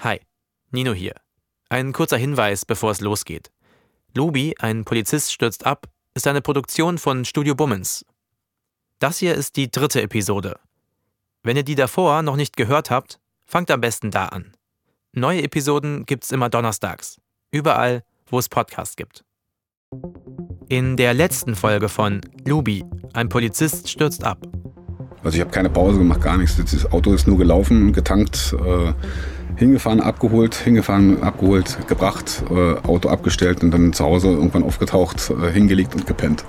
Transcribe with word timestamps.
Hi, 0.00 0.20
Nino 0.70 0.92
hier. 0.92 1.14
Ein 1.70 1.92
kurzer 1.92 2.18
Hinweis, 2.18 2.64
bevor 2.64 2.92
es 2.92 3.00
losgeht. 3.00 3.50
Lubi, 4.14 4.54
ein 4.60 4.84
Polizist 4.84 5.32
stürzt 5.32 5.66
ab, 5.66 5.88
ist 6.14 6.28
eine 6.28 6.40
Produktion 6.40 6.98
von 6.98 7.24
Studio 7.24 7.56
Bummens. 7.56 8.04
Das 9.00 9.18
hier 9.18 9.34
ist 9.34 9.56
die 9.56 9.72
dritte 9.72 10.00
Episode. 10.00 10.60
Wenn 11.42 11.56
ihr 11.56 11.64
die 11.64 11.74
davor 11.74 12.22
noch 12.22 12.36
nicht 12.36 12.56
gehört 12.56 12.92
habt, 12.92 13.18
fangt 13.44 13.72
am 13.72 13.80
besten 13.80 14.12
da 14.12 14.26
an. 14.26 14.52
Neue 15.14 15.42
Episoden 15.42 16.06
gibt's 16.06 16.30
immer 16.30 16.48
donnerstags. 16.48 17.20
Überall, 17.50 18.04
wo 18.28 18.38
es 18.38 18.48
Podcasts 18.48 18.94
gibt. 18.94 19.24
In 20.68 20.96
der 20.96 21.12
letzten 21.12 21.56
Folge 21.56 21.88
von 21.88 22.20
Lubi, 22.46 22.84
ein 23.14 23.28
Polizist 23.28 23.90
stürzt 23.90 24.22
ab. 24.22 24.46
Also 25.24 25.34
ich 25.34 25.40
habe 25.40 25.50
keine 25.50 25.70
Pause 25.70 25.98
gemacht, 25.98 26.20
gar 26.20 26.36
nichts. 26.36 26.56
Das 26.56 26.92
Auto 26.92 27.12
ist 27.12 27.26
nur 27.26 27.38
gelaufen, 27.38 27.92
getankt, 27.92 28.54
äh, 28.64 28.92
hingefahren, 29.58 30.00
abgeholt, 30.00 30.54
hingefahren, 30.54 31.22
abgeholt, 31.22 31.78
gebracht, 31.88 32.44
äh, 32.50 32.74
Auto 32.86 33.08
abgestellt 33.08 33.62
und 33.62 33.72
dann 33.72 33.92
zu 33.92 34.04
Hause 34.04 34.28
irgendwann 34.28 34.62
aufgetaucht, 34.62 35.30
äh, 35.30 35.50
hingelegt 35.50 35.94
und 35.94 36.06
gepennt. 36.06 36.44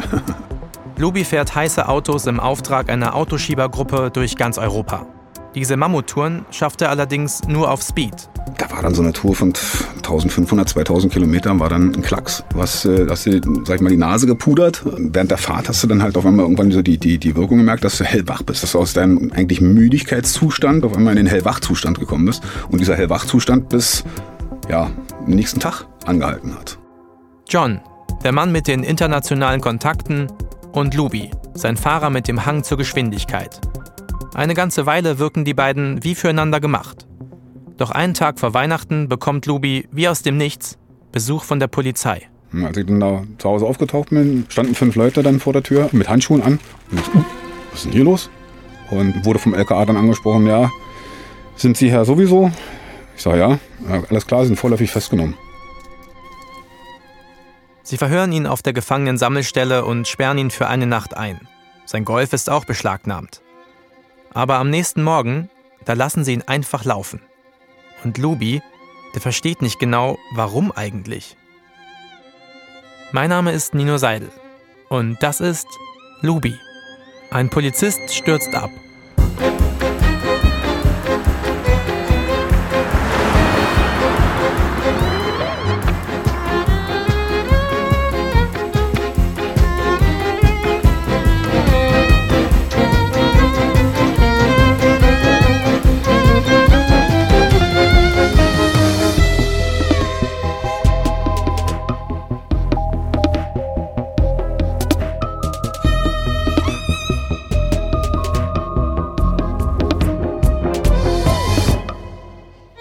Lubi 0.98 1.24
fährt 1.24 1.56
heiße 1.56 1.88
Autos 1.88 2.28
im 2.28 2.40
Auftrag 2.40 2.90
einer 2.90 3.16
Autoschiebergruppe 3.16 4.12
durch 4.12 4.36
ganz 4.36 4.58
Europa. 4.58 5.08
Diese 5.56 5.78
Mammuttouren 5.78 6.46
schafft 6.52 6.82
er 6.82 6.90
allerdings 6.90 7.42
nur 7.48 7.72
auf 7.72 7.82
Speed. 7.82 8.14
Da 8.58 8.70
war 8.72 8.82
dann 8.82 8.94
so 8.94 9.02
eine 9.02 9.14
Tour 9.14 9.36
von 9.36 9.54
1500, 9.98 10.70
2000 10.70 11.12
Kilometern, 11.12 11.60
war 11.60 11.70
dann 11.70 11.94
ein 11.96 12.02
Klacks. 12.02 12.44
Was, 12.54 12.86
äh, 12.86 13.08
hast 13.10 13.26
du, 13.26 13.42
sag 13.66 13.76
ich 13.76 13.82
mal, 13.82 13.90
die 13.90 13.98
Nase 13.98 14.28
gepudert. 14.28 14.84
Während 14.86 15.32
der 15.32 15.38
Fahrt 15.38 15.70
hast 15.70 15.84
du 15.84 15.88
dann 15.88 16.04
halt 16.04 16.18
auf 16.18 16.26
einmal 16.26 16.44
irgendwann 16.44 16.72
so 16.72 16.82
die, 16.82 16.98
die, 16.98 17.18
die 17.18 17.36
Wirkung 17.36 17.58
gemerkt, 17.58 17.84
dass 17.84 17.98
du 17.98 18.04
hellwach 18.04 18.44
bist, 18.44 18.64
dass 18.64 18.74
du 18.74 18.80
aus 18.80 18.94
deinem 18.94 19.32
eigentlich 19.34 19.62
Müdigkeitszustand 19.62 20.84
auf 20.84 20.96
einmal 20.96 21.14
in 21.14 21.26
den 21.26 21.28
Hellwachzustand 21.28 22.00
gekommen 22.00 22.26
bist. 22.26 22.44
Und 22.70 22.80
dieser 22.80 22.96
Hellwachzustand 22.96 23.70
bis, 23.70 24.04
ja, 24.70 24.92
nächsten 25.26 25.60
Tag 25.60 25.86
angehalten 26.06 26.54
hat. 26.54 26.78
John, 27.48 27.80
der 28.24 28.34
Mann 28.34 28.52
mit 28.52 28.68
den 28.68 28.84
internationalen 28.84 29.62
Kontakten, 29.62 30.28
und 30.72 30.94
Lubi, 30.94 31.32
sein 31.54 31.78
Fahrer 31.78 32.10
mit 32.10 32.28
dem 32.28 32.46
Hang 32.46 32.64
zur 32.64 32.78
Geschwindigkeit. 32.78 33.60
Eine 34.34 34.54
ganze 34.54 34.86
Weile 34.86 35.20
wirken 35.20 35.44
die 35.44 35.54
beiden 35.54 36.04
wie 36.04 36.16
füreinander 36.16 36.60
gemacht. 36.60 37.08
Doch 37.78 37.92
einen 37.92 38.14
Tag 38.14 38.40
vor 38.40 38.54
Weihnachten 38.54 39.08
bekommt 39.08 39.46
Lubi, 39.46 39.88
wie 39.92 40.08
aus 40.08 40.22
dem 40.22 40.38
Nichts, 40.38 40.78
Besuch 41.12 41.44
von 41.44 41.60
der 41.60 41.68
Polizei. 41.68 42.28
Als 42.54 42.78
ich 42.78 42.86
dann 42.86 43.00
da 43.00 43.24
zu 43.38 43.50
Hause 43.50 43.66
aufgetaucht 43.66 44.10
bin, 44.10 44.46
standen 44.50 44.76
fünf 44.76 44.96
Leute 44.96 45.24
dann 45.24 45.40
vor 45.40 45.54
der 45.54 45.64
Tür 45.64 45.90
mit 45.92 46.10
Handschuhen 46.10 46.42
an. 46.42 46.60
Und 46.92 47.00
ich, 47.00 47.06
was 47.14 47.80
ist 47.80 47.86
denn 47.86 47.92
hier 47.92 48.04
los? 48.04 48.30
Und 48.92 49.26
wurde 49.26 49.40
vom 49.40 49.54
LKA 49.54 49.86
dann 49.86 49.98
angesprochen, 49.98 50.48
ja, 50.48 50.72
sind 51.56 51.78
Sie 51.78 51.92
Herr 51.92 52.06
sowieso? 52.06 52.52
Ich 53.16 53.22
sage 53.22 53.40
ja, 53.40 53.60
alles 54.10 54.26
klar, 54.26 54.42
Sie 54.42 54.48
sind 54.48 54.58
vorläufig 54.58 54.92
festgenommen. 54.92 55.36
Sie 57.84 57.98
verhören 57.98 58.32
ihn 58.32 58.46
auf 58.46 58.62
der 58.62 58.74
Gefangenensammelstelle 58.74 59.84
und 59.86 60.08
sperren 60.08 60.38
ihn 60.38 60.52
für 60.52 60.68
eine 60.68 60.86
Nacht 60.86 61.18
ein. 61.18 61.40
Sein 61.86 62.06
Golf 62.06 62.34
ist 62.34 62.50
auch 62.50 62.66
beschlagnahmt. 62.66 63.42
Aber 64.34 64.56
am 64.56 64.70
nächsten 64.70 65.04
Morgen, 65.04 65.50
da 65.86 65.94
lassen 65.94 66.24
sie 66.24 66.34
ihn 66.34 66.44
einfach 66.44 66.86
laufen. 66.86 67.22
Und 68.04 68.18
Lubi, 68.18 68.62
der 69.14 69.22
versteht 69.22 69.62
nicht 69.62 69.80
genau, 69.80 70.18
warum 70.34 70.72
eigentlich. 70.72 71.36
Mein 73.12 73.30
Name 73.30 73.52
ist 73.52 73.74
Nino 73.74 73.98
Seidel. 73.98 74.32
Und 74.90 75.18
das 75.22 75.42
ist 75.42 75.68
Lubi. 76.22 76.56
Ein 77.32 77.50
Polizist 77.50 78.14
stürzt 78.14 78.54
ab. 78.54 78.72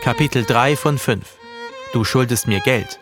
Kapitel 0.08 0.42
3 0.42 0.74
von 0.74 0.96
5 0.96 1.22
Du 1.92 2.02
schuldest 2.02 2.48
mir 2.48 2.60
Geld. 2.60 2.98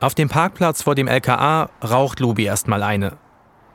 Auf 0.00 0.14
dem 0.14 0.28
Parkplatz 0.28 0.82
vor 0.82 0.94
dem 0.94 1.08
LKA 1.08 1.70
raucht 1.82 2.20
Lubi 2.20 2.44
erstmal 2.44 2.82
eine. 2.82 3.16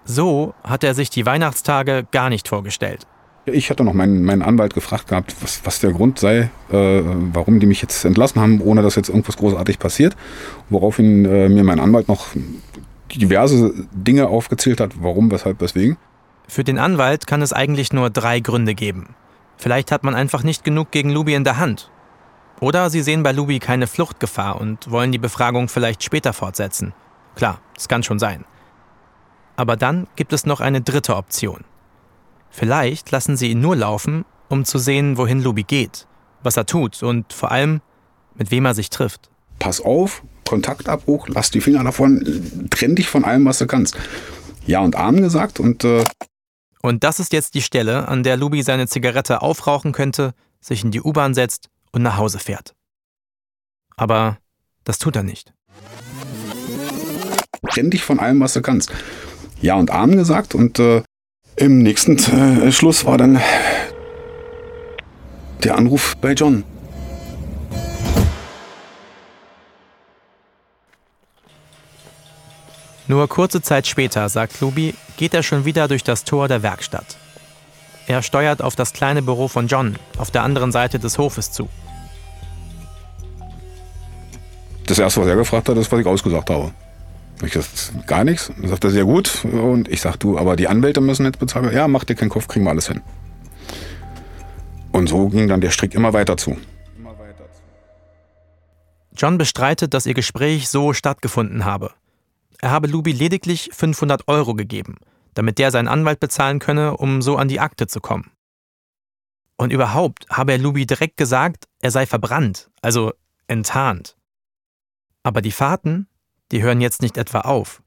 So 0.05 0.53
hat 0.63 0.83
er 0.83 0.93
sich 0.93 1.09
die 1.09 1.25
Weihnachtstage 1.25 2.05
gar 2.11 2.29
nicht 2.29 2.47
vorgestellt. 2.47 3.07
Ich 3.45 3.71
hatte 3.71 3.83
noch 3.83 3.93
meinen, 3.93 4.23
meinen 4.23 4.43
Anwalt 4.43 4.75
gefragt 4.75 5.07
gehabt, 5.07 5.35
was, 5.41 5.61
was 5.63 5.79
der 5.79 5.91
Grund 5.91 6.19
sei, 6.19 6.51
äh, 6.71 7.01
warum 7.33 7.59
die 7.59 7.65
mich 7.65 7.81
jetzt 7.81 8.05
entlassen 8.05 8.39
haben, 8.39 8.61
ohne 8.61 8.83
dass 8.83 8.93
jetzt 8.93 9.09
irgendwas 9.09 9.37
großartig 9.37 9.79
passiert. 9.79 10.15
Woraufhin 10.69 11.25
äh, 11.25 11.49
mir 11.49 11.63
mein 11.63 11.79
Anwalt 11.79 12.07
noch 12.07 12.27
diverse 13.11 13.73
Dinge 13.91 14.27
aufgezählt 14.27 14.79
hat, 14.79 15.01
warum, 15.01 15.31
weshalb, 15.31 15.61
weswegen. 15.61 15.97
Für 16.49 16.63
den 16.63 16.79
Anwalt 16.79 17.27
kann 17.27 17.43
es 17.43 17.53
eigentlich 17.53 17.93
nur 17.93 18.09
drei 18.09 18.39
Gründe 18.39 18.73
geben. 18.73 19.13
Vielleicht 19.57 19.91
hat 19.91 20.03
man 20.03 20.15
einfach 20.15 20.41
nicht 20.41 20.63
genug 20.63 20.89
gegen 20.89 21.11
Luby 21.11 21.35
in 21.35 21.43
der 21.43 21.57
Hand. 21.57 21.91
Oder 22.59 22.89
sie 22.89 23.03
sehen 23.03 23.21
bei 23.21 23.31
Luby 23.31 23.59
keine 23.59 23.85
Fluchtgefahr 23.85 24.59
und 24.59 24.89
wollen 24.89 25.11
die 25.11 25.19
Befragung 25.19 25.69
vielleicht 25.69 26.03
später 26.03 26.33
fortsetzen. 26.33 26.93
Klar, 27.35 27.61
das 27.75 27.87
kann 27.87 28.01
schon 28.01 28.17
sein. 28.17 28.45
Aber 29.57 29.77
dann 29.77 30.07
gibt 30.15 30.33
es 30.33 30.47
noch 30.47 30.59
eine 30.59 30.81
dritte 30.81 31.15
Option. 31.15 31.65
Vielleicht 32.49 33.11
lassen 33.11 33.37
sie 33.37 33.51
ihn 33.51 33.61
nur 33.61 33.75
laufen, 33.75 34.25
um 34.49 34.65
zu 34.65 34.79
sehen, 34.79 35.17
wohin 35.17 35.43
Luby 35.43 35.61
geht, 35.61 36.07
was 36.41 36.57
er 36.57 36.65
tut 36.65 37.03
und 37.03 37.31
vor 37.31 37.51
allem, 37.51 37.81
mit 38.33 38.49
wem 38.49 38.65
er 38.65 38.73
sich 38.73 38.89
trifft. 38.89 39.29
Pass 39.59 39.81
auf, 39.81 40.23
Kontaktabbruch, 40.47 41.27
lass 41.27 41.51
die 41.51 41.61
Finger 41.61 41.83
davon, 41.83 42.67
trenn 42.71 42.95
dich 42.95 43.07
von 43.07 43.23
allem, 43.23 43.45
was 43.45 43.59
du 43.59 43.67
kannst. 43.67 43.95
Ja 44.65 44.79
und 44.79 44.95
Amen 44.95 45.21
gesagt 45.21 45.59
und 45.59 45.83
äh, 45.83 46.03
und 46.81 47.03
das 47.03 47.19
ist 47.19 47.33
jetzt 47.33 47.53
die 47.55 47.61
Stelle, 47.61 48.07
an 48.07 48.23
der 48.23 48.37
Lubi 48.37 48.61
seine 48.63 48.87
Zigarette 48.87 49.41
aufrauchen 49.41 49.91
könnte, 49.91 50.33
sich 50.61 50.83
in 50.83 50.91
die 50.91 51.01
U-Bahn 51.01 51.33
setzt 51.33 51.69
und 51.91 52.01
nach 52.01 52.17
Hause 52.17 52.39
fährt. 52.39 52.75
Aber 53.95 54.37
das 54.83 54.97
tut 54.97 55.15
er 55.15 55.23
nicht. 55.23 55.53
Kenn 57.67 57.89
dich 57.89 58.03
von 58.03 58.19
allem, 58.19 58.39
was 58.39 58.53
du 58.53 58.61
kannst. 58.61 58.91
Ja 59.61 59.75
und 59.75 59.91
Amen 59.91 60.17
gesagt 60.17 60.55
und 60.55 60.79
äh, 60.79 61.03
im 61.57 61.79
nächsten 61.79 62.17
äh, 62.17 62.71
Schluss 62.71 63.03
war 63.05 63.17
dann 63.17 63.41
der 65.63 65.75
Anruf 65.75 66.15
bei 66.21 66.31
John. 66.31 66.63
Nur 73.09 73.27
kurze 73.27 73.63
Zeit 73.63 73.87
später, 73.87 74.29
sagt 74.29 74.61
Luby, 74.61 74.93
geht 75.17 75.33
er 75.33 75.41
schon 75.41 75.65
wieder 75.65 75.87
durch 75.87 76.03
das 76.03 76.25
Tor 76.25 76.47
der 76.47 76.61
Werkstatt. 76.61 77.17
Er 78.05 78.21
steuert 78.21 78.61
auf 78.61 78.75
das 78.75 78.93
kleine 78.93 79.23
Büro 79.23 79.47
von 79.47 79.65
John 79.65 79.97
auf 80.19 80.29
der 80.29 80.43
anderen 80.43 80.71
Seite 80.71 80.99
des 80.99 81.17
Hofes 81.17 81.51
zu. 81.51 81.67
Das 84.85 84.99
erste, 84.99 85.21
was 85.21 85.27
er 85.27 85.35
gefragt 85.37 85.69
hat, 85.69 85.77
ist, 85.77 85.91
was 85.91 85.99
ich 85.99 86.05
ausgesagt 86.05 86.51
habe. 86.51 86.71
Ich 87.43 87.51
gesagt, 87.51 88.05
gar 88.05 88.23
nichts. 88.23 88.51
Dann 88.55 88.69
sagt 88.69 88.83
er, 88.83 88.91
sehr 88.91 89.05
gut. 89.05 89.43
Und 89.43 89.87
ich 89.87 90.01
sag, 90.01 90.17
du, 90.17 90.37
aber 90.37 90.55
die 90.55 90.67
Anwälte 90.67 91.01
müssen 91.01 91.25
jetzt 91.25 91.39
bezahlen. 91.39 91.73
Ja, 91.73 91.87
mach 91.87 92.03
dir 92.03 92.13
keinen 92.13 92.29
Kopf, 92.29 92.47
kriegen 92.47 92.65
wir 92.65 92.69
alles 92.69 92.89
hin. 92.89 93.01
Und 94.91 95.09
so 95.09 95.29
ging 95.29 95.47
dann 95.47 95.61
der 95.61 95.71
Strick 95.71 95.95
immer 95.95 96.13
weiter 96.13 96.37
zu. 96.37 96.57
John 99.17 99.39
bestreitet, 99.39 99.95
dass 99.95 100.05
ihr 100.05 100.13
Gespräch 100.13 100.69
so 100.69 100.93
stattgefunden 100.93 101.65
habe. 101.65 101.91
Er 102.61 102.71
habe 102.71 102.87
Luby 102.87 103.11
lediglich 103.11 103.69
500 103.73 104.27
Euro 104.27 104.53
gegeben, 104.53 104.97
damit 105.33 105.57
der 105.59 105.71
seinen 105.71 105.87
Anwalt 105.87 106.19
bezahlen 106.19 106.59
könne, 106.59 106.97
um 106.97 107.21
so 107.21 107.37
an 107.37 107.47
die 107.47 107.59
Akte 107.59 107.87
zu 107.87 108.01
kommen. 108.01 108.31
Und 109.55 109.71
überhaupt 109.71 110.25
habe 110.29 110.53
er 110.53 110.57
Luby 110.57 110.85
direkt 110.85 111.17
gesagt, 111.17 111.67
er 111.81 111.91
sei 111.91 112.05
verbrannt, 112.05 112.69
also 112.81 113.13
enttarnt. 113.47 114.17
Aber 115.23 115.41
die 115.41 115.51
Fahrten, 115.51 116.07
die 116.51 116.61
hören 116.61 116.81
jetzt 116.81 117.01
nicht 117.01 117.17
etwa 117.17 117.41
auf. 117.41 117.81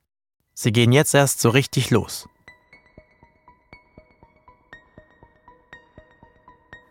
Sie 0.54 0.72
gehen 0.72 0.92
jetzt 0.92 1.14
erst 1.14 1.40
so 1.40 1.50
richtig 1.50 1.90
los. 1.90 2.28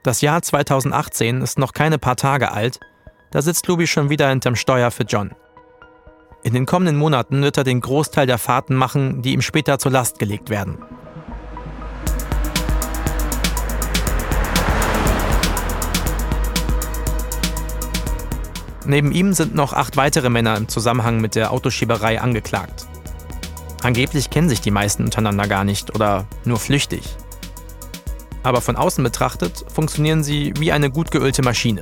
Das 0.04 0.22
Jahr 0.22 0.42
2018 0.42 1.42
ist 1.42 1.60
noch 1.60 1.74
keine 1.74 2.00
paar 2.00 2.16
Tage 2.16 2.52
alt, 2.52 2.80
da 3.32 3.42
sitzt 3.42 3.68
Luby 3.68 3.86
schon 3.86 4.10
wieder 4.10 4.30
hinterm 4.30 4.56
Steuer 4.56 4.90
für 4.90 5.04
John. 5.04 5.36
In 6.44 6.54
den 6.56 6.66
kommenden 6.66 6.96
Monaten 6.96 7.44
wird 7.44 7.58
er 7.58 7.64
den 7.64 7.82
Großteil 7.82 8.26
der 8.26 8.40
Fahrten 8.40 8.76
machen, 8.76 9.22
die 9.22 9.34
ihm 9.34 9.42
später 9.42 9.78
zur 9.78 9.92
Last 9.92 10.18
gelegt 10.18 10.50
werden. 10.50 10.80
Neben 18.86 19.12
ihm 19.12 19.34
sind 19.34 19.54
noch 19.54 19.74
acht 19.74 19.98
weitere 19.98 20.30
Männer 20.30 20.58
im 20.58 20.68
Zusammenhang 20.68 21.22
mit 21.22 21.36
der 21.36 21.52
Autoschieberei 21.52 22.20
angeklagt. 22.20 22.88
Angeblich 23.84 24.32
kennen 24.32 24.50
sich 24.50 24.62
die 24.62 24.72
meisten 24.72 25.04
untereinander 25.06 25.48
gar 25.48 25.64
nicht 25.64 25.94
oder 25.94 26.26
nur 26.44 26.58
flüchtig. 26.58 27.04
Aber 28.42 28.62
von 28.62 28.76
außen 28.76 29.04
betrachtet 29.04 29.64
funktionieren 29.72 30.24
sie 30.24 30.54
wie 30.58 30.72
eine 30.72 30.90
gut 30.90 31.12
geölte 31.12 31.44
Maschine. 31.44 31.82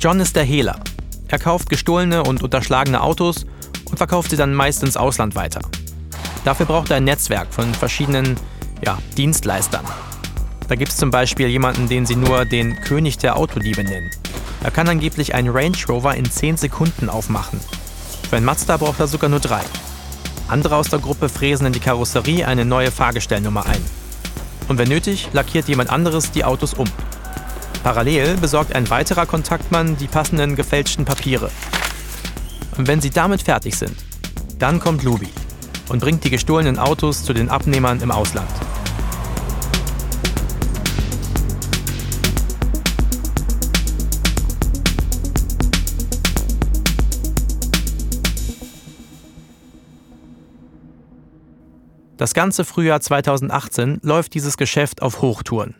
John 0.00 0.18
ist 0.18 0.34
der 0.34 0.44
Hehler. 0.44 0.80
Er 1.28 1.38
kauft 1.38 1.68
gestohlene 1.68 2.22
und 2.22 2.42
unterschlagene 2.42 3.02
Autos 3.02 3.44
und 3.84 3.98
verkauft 3.98 4.30
sie 4.30 4.36
dann 4.38 4.54
meist 4.54 4.82
ins 4.82 4.96
Ausland 4.96 5.34
weiter. 5.34 5.60
Dafür 6.42 6.64
braucht 6.64 6.90
er 6.90 6.96
ein 6.96 7.04
Netzwerk 7.04 7.52
von 7.52 7.74
verschiedenen 7.74 8.38
ja, 8.82 8.96
Dienstleistern. 9.18 9.84
Da 10.68 10.74
gibt 10.74 10.92
es 10.92 10.96
zum 10.96 11.10
Beispiel 11.10 11.48
jemanden, 11.48 11.86
den 11.86 12.06
sie 12.06 12.16
nur 12.16 12.46
den 12.46 12.80
König 12.80 13.18
der 13.18 13.36
Autodiebe 13.36 13.84
nennen. 13.84 14.10
Er 14.64 14.70
kann 14.70 14.88
angeblich 14.88 15.34
einen 15.34 15.50
Range 15.50 15.76
Rover 15.86 16.14
in 16.14 16.24
10 16.24 16.56
Sekunden 16.56 17.10
aufmachen. 17.10 17.60
Für 18.30 18.36
ein 18.36 18.44
Mazda 18.44 18.78
braucht 18.78 19.00
er 19.00 19.06
sogar 19.06 19.28
nur 19.28 19.40
drei. 19.40 19.60
Andere 20.48 20.76
aus 20.76 20.88
der 20.88 21.00
Gruppe 21.00 21.28
fräsen 21.28 21.66
in 21.66 21.74
die 21.74 21.80
Karosserie 21.80 22.46
eine 22.46 22.64
neue 22.64 22.90
Fahrgestellnummer 22.90 23.66
ein. 23.66 23.84
Und 24.66 24.78
wenn 24.78 24.88
nötig, 24.88 25.28
lackiert 25.34 25.68
jemand 25.68 25.90
anderes 25.90 26.30
die 26.30 26.44
Autos 26.44 26.72
um. 26.72 26.88
Parallel 27.82 28.36
besorgt 28.36 28.74
ein 28.74 28.90
weiterer 28.90 29.24
Kontaktmann 29.24 29.96
die 29.96 30.06
passenden 30.06 30.54
gefälschten 30.54 31.06
Papiere. 31.06 31.50
Und 32.76 32.88
wenn 32.88 33.00
sie 33.00 33.10
damit 33.10 33.42
fertig 33.42 33.74
sind, 33.76 33.96
dann 34.58 34.80
kommt 34.80 35.02
Luby 35.02 35.28
und 35.88 36.00
bringt 36.00 36.22
die 36.24 36.30
gestohlenen 36.30 36.78
Autos 36.78 37.24
zu 37.24 37.32
den 37.32 37.48
Abnehmern 37.48 38.00
im 38.02 38.10
Ausland. 38.10 38.50
Das 52.18 52.34
ganze 52.34 52.66
Frühjahr 52.66 53.00
2018 53.00 54.00
läuft 54.02 54.34
dieses 54.34 54.58
Geschäft 54.58 55.00
auf 55.00 55.22
Hochtouren. 55.22 55.74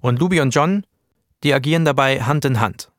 Und 0.00 0.20
Luby 0.20 0.40
und 0.40 0.54
John, 0.54 0.84
die 1.42 1.52
agieren 1.52 1.84
dabei 1.84 2.22
Hand 2.22 2.44
in 2.44 2.60
Hand. 2.60 2.90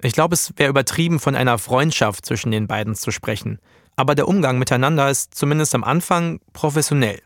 Ich 0.00 0.12
glaube, 0.12 0.34
es 0.34 0.52
wäre 0.56 0.70
übertrieben, 0.70 1.18
von 1.18 1.34
einer 1.34 1.58
Freundschaft 1.58 2.24
zwischen 2.24 2.50
den 2.50 2.66
beiden 2.66 2.94
zu 2.94 3.10
sprechen, 3.10 3.58
aber 3.96 4.14
der 4.14 4.28
Umgang 4.28 4.58
miteinander 4.58 5.10
ist 5.10 5.34
zumindest 5.34 5.74
am 5.74 5.82
Anfang 5.82 6.40
professionell. 6.52 7.20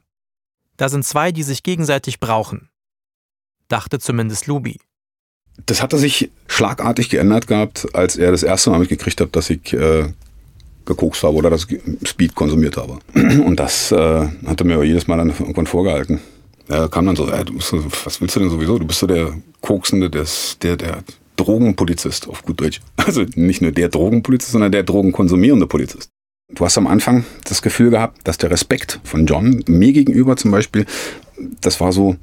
Da 0.79 0.89
sind 0.89 1.05
zwei, 1.05 1.31
die 1.33 1.43
sich 1.43 1.63
gegenseitig 1.63 2.19
brauchen. 2.19 2.71
Dachte 3.69 3.99
zumindest 3.99 4.47
Luby. 4.47 4.81
Das 5.67 5.83
hatte 5.83 5.99
sich 5.99 6.31
schlagartig 6.47 7.11
geändert 7.11 7.47
gehabt, 7.47 7.95
als 7.95 8.17
er 8.17 8.31
das 8.31 8.43
erste 8.43 8.71
Mal 8.71 8.79
mitgekriegt 8.79 9.21
hat, 9.21 9.37
dass 9.37 9.51
ich 9.51 9.75
äh, 9.75 10.13
gekokst 10.87 11.23
habe 11.23 11.37
oder 11.37 11.51
das 11.51 11.67
Speed 12.05 12.35
konsumiert 12.35 12.77
habe. 12.77 12.99
Und 13.15 13.57
das 13.57 13.93
äh, 13.93 13.97
er 13.97 14.65
mir 14.65 14.83
jedes 14.83 15.07
Mal 15.07 15.19
dann 15.19 15.29
irgendwann 15.29 15.67
vorgehalten. 15.67 16.21
Er 16.69 16.89
kam 16.89 17.07
dann 17.07 17.17
so, 17.17 17.29
äh, 17.29 17.45
du 17.45 17.55
bist, 17.55 17.73
was 18.05 18.21
willst 18.21 18.37
du 18.37 18.41
denn 18.41 18.51
sowieso? 18.51 18.79
Du 18.79 18.87
bist 18.87 19.01
so 19.01 19.07
der 19.07 19.33
Koksende, 19.61 20.11
des, 20.11 20.59
der, 20.63 20.77
der 20.77 21.03
Drogenpolizist 21.37 22.29
auf 22.29 22.43
gut 22.43 22.61
Deutsch. 22.61 22.81
Also 22.97 23.25
nicht 23.35 23.63
nur 23.63 23.73
der 23.73 23.89
Drogenpolizist, 23.89 24.53
sondern 24.53 24.73
der 24.73 24.85
drogenkonsumierende 24.85 25.67
Polizist. 25.67 26.09
Du 26.55 26.65
hast 26.65 26.77
am 26.77 26.87
Anfang 26.87 27.25
das 27.45 27.63
Gefühl 27.63 27.91
gehabt, 27.91 28.21
dass 28.25 28.39
der 28.39 28.51
Respekt 28.51 29.01
von 29.05 29.27
John 29.27 29.63
mir 29.67 29.93
gegenüber 29.93 30.37
zum 30.37 30.51
Beispiel, 30.51 30.87
das 31.61 31.81
war 31.81 31.93
so, 31.93 32.17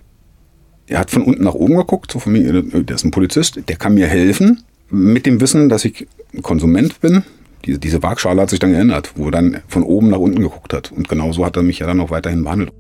er 0.88 1.00
hat 1.00 1.12
von 1.12 1.24
unten 1.24 1.44
nach 1.44 1.56
oben 1.56 1.75
geguckt, 1.75 2.12
so 2.12 2.19
von 2.19 2.33
mir, 2.33 2.62
der 2.62 2.95
ist 2.95 3.03
ein 3.03 3.12
Polizist, 3.12 3.59
der 3.68 3.75
kann 3.75 3.95
mir 3.95 4.07
helfen, 4.07 4.63
mit 4.89 5.25
dem 5.25 5.42
Wissen, 5.42 5.69
dass 5.69 5.85
ich 5.85 6.07
Konsument 6.42 7.01
bin, 7.01 7.24
diese, 7.65 7.80
diese 7.80 8.01
Waagschale 8.01 8.42
hat 8.42 8.50
sich 8.50 8.59
dann 8.59 8.71
geändert, 8.71 9.13
wo 9.15 9.25
er 9.25 9.31
dann 9.31 9.62
von 9.68 9.83
oben 9.83 10.09
nach 10.09 10.19
unten 10.19 10.42
geguckt 10.42 10.74
hat. 10.74 10.92
Und 10.92 11.09
genauso 11.09 11.45
hat 11.45 11.57
er 11.57 11.63
mich 11.63 11.80
ja 11.80 11.88
dann 11.88 12.00
auch 12.00 12.09
weiterhin 12.09 12.44
behandelt. 12.44 12.71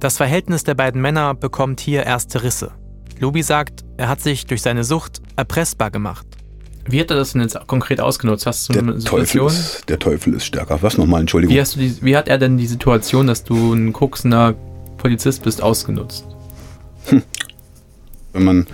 Das 0.00 0.16
Verhältnis 0.16 0.64
der 0.64 0.74
beiden 0.74 1.02
Männer 1.02 1.34
bekommt 1.34 1.78
hier 1.78 2.04
erste 2.04 2.42
Risse. 2.42 2.72
Lubi 3.18 3.42
sagt, 3.42 3.84
er 3.98 4.08
hat 4.08 4.22
sich 4.22 4.46
durch 4.46 4.62
seine 4.62 4.82
Sucht 4.82 5.20
erpressbar 5.36 5.90
gemacht. 5.90 6.26
Wie 6.88 6.98
hat 6.98 7.10
er 7.10 7.18
das 7.18 7.32
denn 7.32 7.42
jetzt 7.42 7.58
konkret 7.66 8.00
ausgenutzt? 8.00 8.46
Hast 8.46 8.66
du 8.70 8.72
der 8.72 8.82
eine 8.82 8.98
Situation? 8.98 9.48
Teufel 9.48 9.60
ist, 9.60 9.88
der 9.90 9.98
Teufel 9.98 10.34
ist 10.34 10.46
stärker. 10.46 10.78
Was 10.80 10.96
nochmal, 10.96 11.20
Entschuldigung. 11.20 11.54
Wie, 11.54 11.60
hast 11.60 11.76
du 11.76 11.80
die, 11.80 12.00
wie 12.00 12.16
hat 12.16 12.28
er 12.28 12.38
denn 12.38 12.56
die 12.56 12.66
Situation, 12.66 13.26
dass 13.26 13.44
du 13.44 13.74
ein 13.74 13.92
koksender 13.92 14.54
Polizist 14.96 15.42
bist, 15.42 15.62
ausgenutzt? 15.62 16.24
Hm. 17.08 17.22
Wenn 18.32 18.44
man 18.44 18.66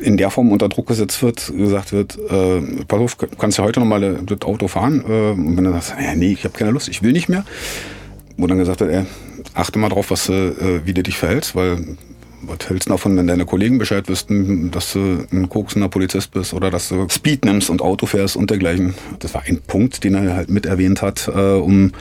in 0.00 0.16
der 0.16 0.30
Form 0.30 0.52
unter 0.52 0.70
Druck 0.70 0.86
gesetzt 0.86 1.22
wird, 1.22 1.52
gesagt 1.54 1.92
wird, 1.92 2.18
äh, 2.30 2.62
pass 2.88 2.98
auf, 2.98 3.18
kannst 3.38 3.58
du 3.58 3.62
heute 3.62 3.80
nochmal 3.80 4.22
das 4.24 4.40
Auto 4.40 4.68
fahren? 4.68 5.04
Äh, 5.06 5.32
und 5.32 5.58
wenn 5.58 5.64
du 5.64 5.72
sagst, 5.72 5.94
ja, 6.00 6.14
nee, 6.14 6.32
ich 6.32 6.44
habe 6.44 6.56
keine 6.56 6.70
Lust, 6.70 6.88
ich 6.88 7.02
will 7.02 7.12
nicht 7.12 7.28
mehr. 7.28 7.44
Wo 8.38 8.46
dann 8.46 8.58
gesagt 8.58 8.80
wird, 8.80 8.90
ey, 8.90 9.06
achte 9.54 9.78
mal 9.78 9.88
drauf, 9.88 10.10
was, 10.10 10.28
äh, 10.28 10.84
wie 10.84 10.94
du 10.94 11.02
dich 11.02 11.16
verhältst, 11.16 11.54
weil 11.54 11.96
was 12.42 12.68
hältst 12.68 12.88
du 12.88 12.92
davon, 12.92 13.16
wenn 13.16 13.26
deine 13.26 13.46
Kollegen 13.46 13.78
Bescheid 13.78 14.08
wüssten, 14.08 14.70
dass 14.70 14.92
du 14.92 15.26
ein 15.32 15.48
koksender 15.48 15.88
Polizist 15.88 16.32
bist 16.32 16.52
oder 16.52 16.70
dass 16.70 16.88
du 16.88 17.08
Speed 17.08 17.44
nimmst 17.44 17.70
und 17.70 17.80
Auto 17.80 18.06
fährst 18.06 18.36
und 18.36 18.50
dergleichen. 18.50 18.94
Das 19.20 19.32
war 19.34 19.42
ein 19.46 19.62
Punkt, 19.62 20.04
den 20.04 20.14
er 20.14 20.34
halt 20.36 20.50
mit 20.50 20.66
erwähnt 20.66 21.00
hat, 21.00 21.28
äh, 21.28 21.54
um 21.54 21.92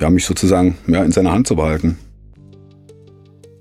ja, 0.00 0.08
mich 0.10 0.24
sozusagen 0.24 0.78
ja, 0.86 1.02
in 1.02 1.12
seiner 1.12 1.32
Hand 1.32 1.46
zu 1.48 1.56
behalten. 1.56 1.98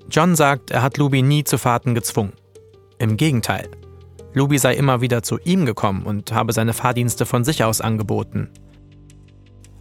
John 0.10 0.36
sagt, 0.36 0.72
er 0.72 0.81
hat 0.84 0.98
Luby 0.98 1.22
nie 1.22 1.44
zu 1.44 1.58
Fahrten 1.58 1.94
gezwungen. 1.94 2.34
Im 3.00 3.18
Gegenteil. 3.18 3.68
Luby 4.34 4.58
sei 4.58 4.75
immer 4.75 5.02
wieder 5.02 5.24
zu 5.24 5.40
ihm 5.44 5.66
gekommen 5.66 6.04
und 6.04 6.31
habe 6.31 6.54
seine 6.54 6.74
Fahrdienste 6.74 7.25
von 7.25 7.44
sich 7.44 7.64
aus 7.64 7.81
angeboten. 7.81 8.50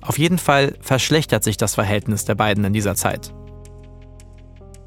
Auf 0.01 0.19
jeden 0.19 0.39
Fall 0.39 0.75
verschlechtert 0.81 1.45
sich 1.45 1.57
das 1.57 1.75
Verhältnis 1.75 2.25
der 2.25 2.35
beiden 2.35 2.65
in 2.65 2.73
dieser 2.73 2.95
Zeit. 2.95 3.33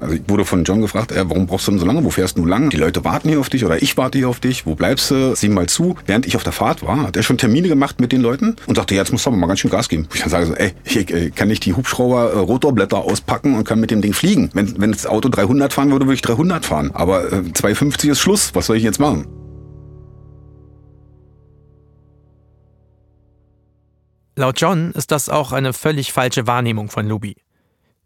Also 0.00 0.14
ich 0.14 0.22
wurde 0.28 0.46
von 0.46 0.64
John 0.64 0.80
gefragt, 0.80 1.12
äh, 1.12 1.28
warum 1.28 1.46
brauchst 1.46 1.66
du 1.66 1.72
denn 1.72 1.80
so 1.80 1.86
lange? 1.86 2.02
Wo 2.04 2.10
fährst 2.10 2.38
du 2.38 2.46
lang? 2.46 2.70
Die 2.70 2.78
Leute 2.78 3.04
warten 3.04 3.28
hier 3.28 3.38
auf 3.38 3.50
dich 3.50 3.64
oder 3.64 3.82
ich 3.82 3.96
warte 3.98 4.16
hier 4.16 4.30
auf 4.30 4.40
dich. 4.40 4.64
Wo 4.64 4.74
bleibst 4.74 5.10
du? 5.10 5.36
Sieh 5.36 5.50
mal 5.50 5.68
zu. 5.68 5.94
Während 6.06 6.26
ich 6.26 6.36
auf 6.36 6.42
der 6.42 6.52
Fahrt 6.52 6.82
war, 6.82 7.02
hat 7.02 7.16
er 7.16 7.22
schon 7.22 7.36
Termine 7.36 7.68
gemacht 7.68 8.00
mit 8.00 8.10
den 8.10 8.22
Leuten 8.22 8.56
und 8.66 8.76
sagte, 8.76 8.94
jetzt 8.94 9.12
musst 9.12 9.26
du 9.26 9.30
aber 9.30 9.36
mal 9.36 9.46
ganz 9.46 9.60
schön 9.60 9.70
Gas 9.70 9.90
geben. 9.90 10.08
Ich 10.14 10.20
dann 10.20 10.30
sage 10.30 10.46
so, 10.46 10.54
ey, 10.54 10.72
ich 10.84 11.10
äh, 11.10 11.30
kann 11.30 11.48
nicht 11.48 11.66
die 11.66 11.74
Hubschrauber 11.74 12.32
äh, 12.32 12.38
Rotorblätter 12.38 12.96
auspacken 12.96 13.54
und 13.54 13.64
kann 13.64 13.78
mit 13.78 13.90
dem 13.90 14.00
Ding 14.00 14.14
fliegen. 14.14 14.50
Wenn, 14.54 14.80
wenn 14.80 14.92
das 14.92 15.06
Auto 15.06 15.28
300 15.28 15.72
fahren 15.72 15.90
würde, 15.90 16.06
würde 16.06 16.14
ich 16.14 16.22
300 16.22 16.64
fahren. 16.64 16.90
Aber 16.94 17.30
äh, 17.30 17.52
250 17.52 18.10
ist 18.10 18.20
Schluss. 18.20 18.54
Was 18.54 18.66
soll 18.66 18.78
ich 18.78 18.82
jetzt 18.82 19.00
machen? 19.00 19.26
Laut 24.40 24.58
John 24.58 24.92
ist 24.92 25.10
das 25.10 25.28
auch 25.28 25.52
eine 25.52 25.74
völlig 25.74 26.14
falsche 26.14 26.46
Wahrnehmung 26.46 26.88
von 26.88 27.06
Luby. 27.06 27.36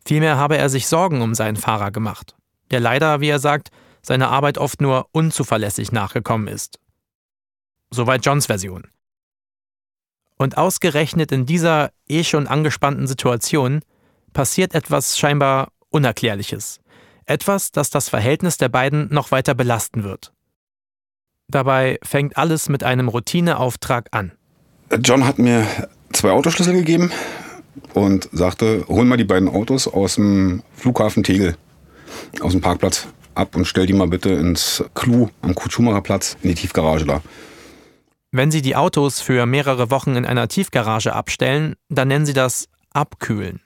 Vielmehr 0.05 0.37
habe 0.37 0.59
er 0.59 0.69
sich 0.69 0.88
Sorgen 0.88 1.23
um 1.23 1.33
seinen 1.33 1.55
Fahrer 1.55 1.93
gemacht, 1.93 2.35
der 2.73 2.81
leider, 2.81 3.21
wie 3.21 3.29
er 3.29 3.38
sagt, 3.38 3.71
seiner 4.03 4.31
Arbeit 4.31 4.59
oft 4.59 4.81
nur 4.81 5.07
unzuverlässig 5.12 5.93
nachgekommen 5.93 6.49
ist. 6.49 6.81
Soweit 7.93 8.26
Johns 8.26 8.47
Version. 8.47 8.88
Und 10.37 10.59
ausgerechnet 10.59 11.31
in 11.31 11.47
dieser 11.47 11.93
eh 12.09 12.25
schon 12.25 12.49
angespannten 12.49 13.07
Situation 13.07 13.83
passiert 14.33 14.75
etwas 14.75 15.17
scheinbar 15.17 15.69
Unerklärliches. 15.91 16.81
Etwas, 17.26 17.71
das 17.71 17.91
das 17.91 18.09
Verhältnis 18.09 18.57
der 18.57 18.71
beiden 18.71 19.07
noch 19.14 19.31
weiter 19.31 19.55
belasten 19.55 20.03
wird. 20.03 20.33
Dabei 21.47 22.00
fängt 22.03 22.37
alles 22.37 22.69
mit 22.69 22.83
einem 22.83 23.07
Routineauftrag 23.07 24.09
an. 24.11 24.33
John 25.00 25.25
hat 25.25 25.38
mir 25.38 25.64
zwei 26.25 26.33
Autoschlüssel 26.33 26.73
gegeben, 26.73 27.12
und 27.93 28.31
sagte, 28.33 28.87
hol 28.88 29.04
mal 29.04 29.19
die 29.19 29.25
beiden 29.25 29.47
Autos 29.47 29.87
aus 29.87 30.14
dem 30.14 30.62
Flughafen 30.75 31.23
Tegel, 31.23 31.54
aus 32.40 32.52
dem 32.52 32.62
Parkplatz 32.62 33.09
ab 33.35 33.54
und 33.54 33.66
stell 33.66 33.85
die 33.85 33.93
mal 33.93 34.09
bitte 34.09 34.31
ins 34.31 34.83
Clou 34.95 35.28
am 35.43 35.54
Kutschumacher 35.54 36.00
Platz 36.00 36.38
in 36.40 36.49
die 36.49 36.54
Tiefgarage 36.54 37.04
da. 37.04 37.21
Wenn 38.33 38.50
Sie 38.50 38.62
die 38.62 38.75
Autos 38.75 39.21
für 39.21 39.45
mehrere 39.45 39.90
Wochen 39.90 40.16
in 40.16 40.25
einer 40.25 40.49
Tiefgarage 40.49 41.12
abstellen, 41.12 41.75
dann 41.90 42.09
nennen 42.09 42.25
Sie 42.25 42.33
das 42.33 42.69
Abkühlen. 42.95 43.61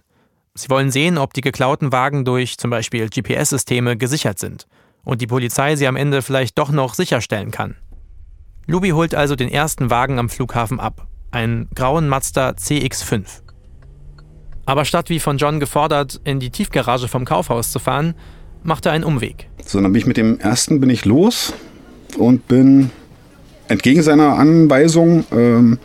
Sie 0.55 0.69
wollen 0.69 0.91
sehen, 0.91 1.17
ob 1.17 1.35
die 1.35 1.43
geklauten 1.43 1.93
Wagen 1.93 2.25
durch 2.25 2.59
zum 2.59 2.71
Beispiel 2.71 3.09
GPS-Systeme 3.09 3.97
gesichert 3.97 4.41
sind 4.41 4.67
und 5.05 5.21
die 5.21 5.29
Polizei 5.29 5.77
sie 5.77 5.87
am 5.87 5.95
Ende 5.95 6.23
vielleicht 6.23 6.59
doch 6.59 6.73
noch 6.73 6.95
sicherstellen 6.95 7.53
kann. 7.53 7.77
Lubi 8.67 8.91
holt 8.91 9.15
also 9.15 9.37
den 9.37 9.49
ersten 9.49 9.91
Wagen 9.91 10.19
am 10.19 10.29
Flughafen 10.29 10.81
ab, 10.81 11.07
einen 11.31 11.69
grauen 11.75 12.09
Mazda 12.09 12.51
CX5. 12.51 13.25
Aber 14.67 14.85
statt 14.85 15.09
wie 15.09 15.19
von 15.19 15.39
John 15.39 15.61
gefordert, 15.61 16.21
in 16.25 16.41
die 16.41 16.51
Tiefgarage 16.51 17.09
vom 17.09 17.25
Kaufhaus 17.25 17.73
zu 17.73 17.79
fahren, 17.79 18.15
macht 18.63 18.87
er 18.87 18.93
einen 18.93 19.05
Umweg. 19.05 19.49
So, 19.65 19.81
dann 19.81 19.93
bin 19.93 20.01
ich 20.01 20.07
mit 20.07 20.17
dem 20.17 20.39
ersten 20.41 20.81
bin 20.81 20.91
ich 20.91 21.05
los 21.05 21.55
und 22.17 22.49
bin 22.49 22.91
entgegen 23.69 24.03
seiner 24.03 24.35
Anweisung 24.39 25.25
ähm, 25.33 25.79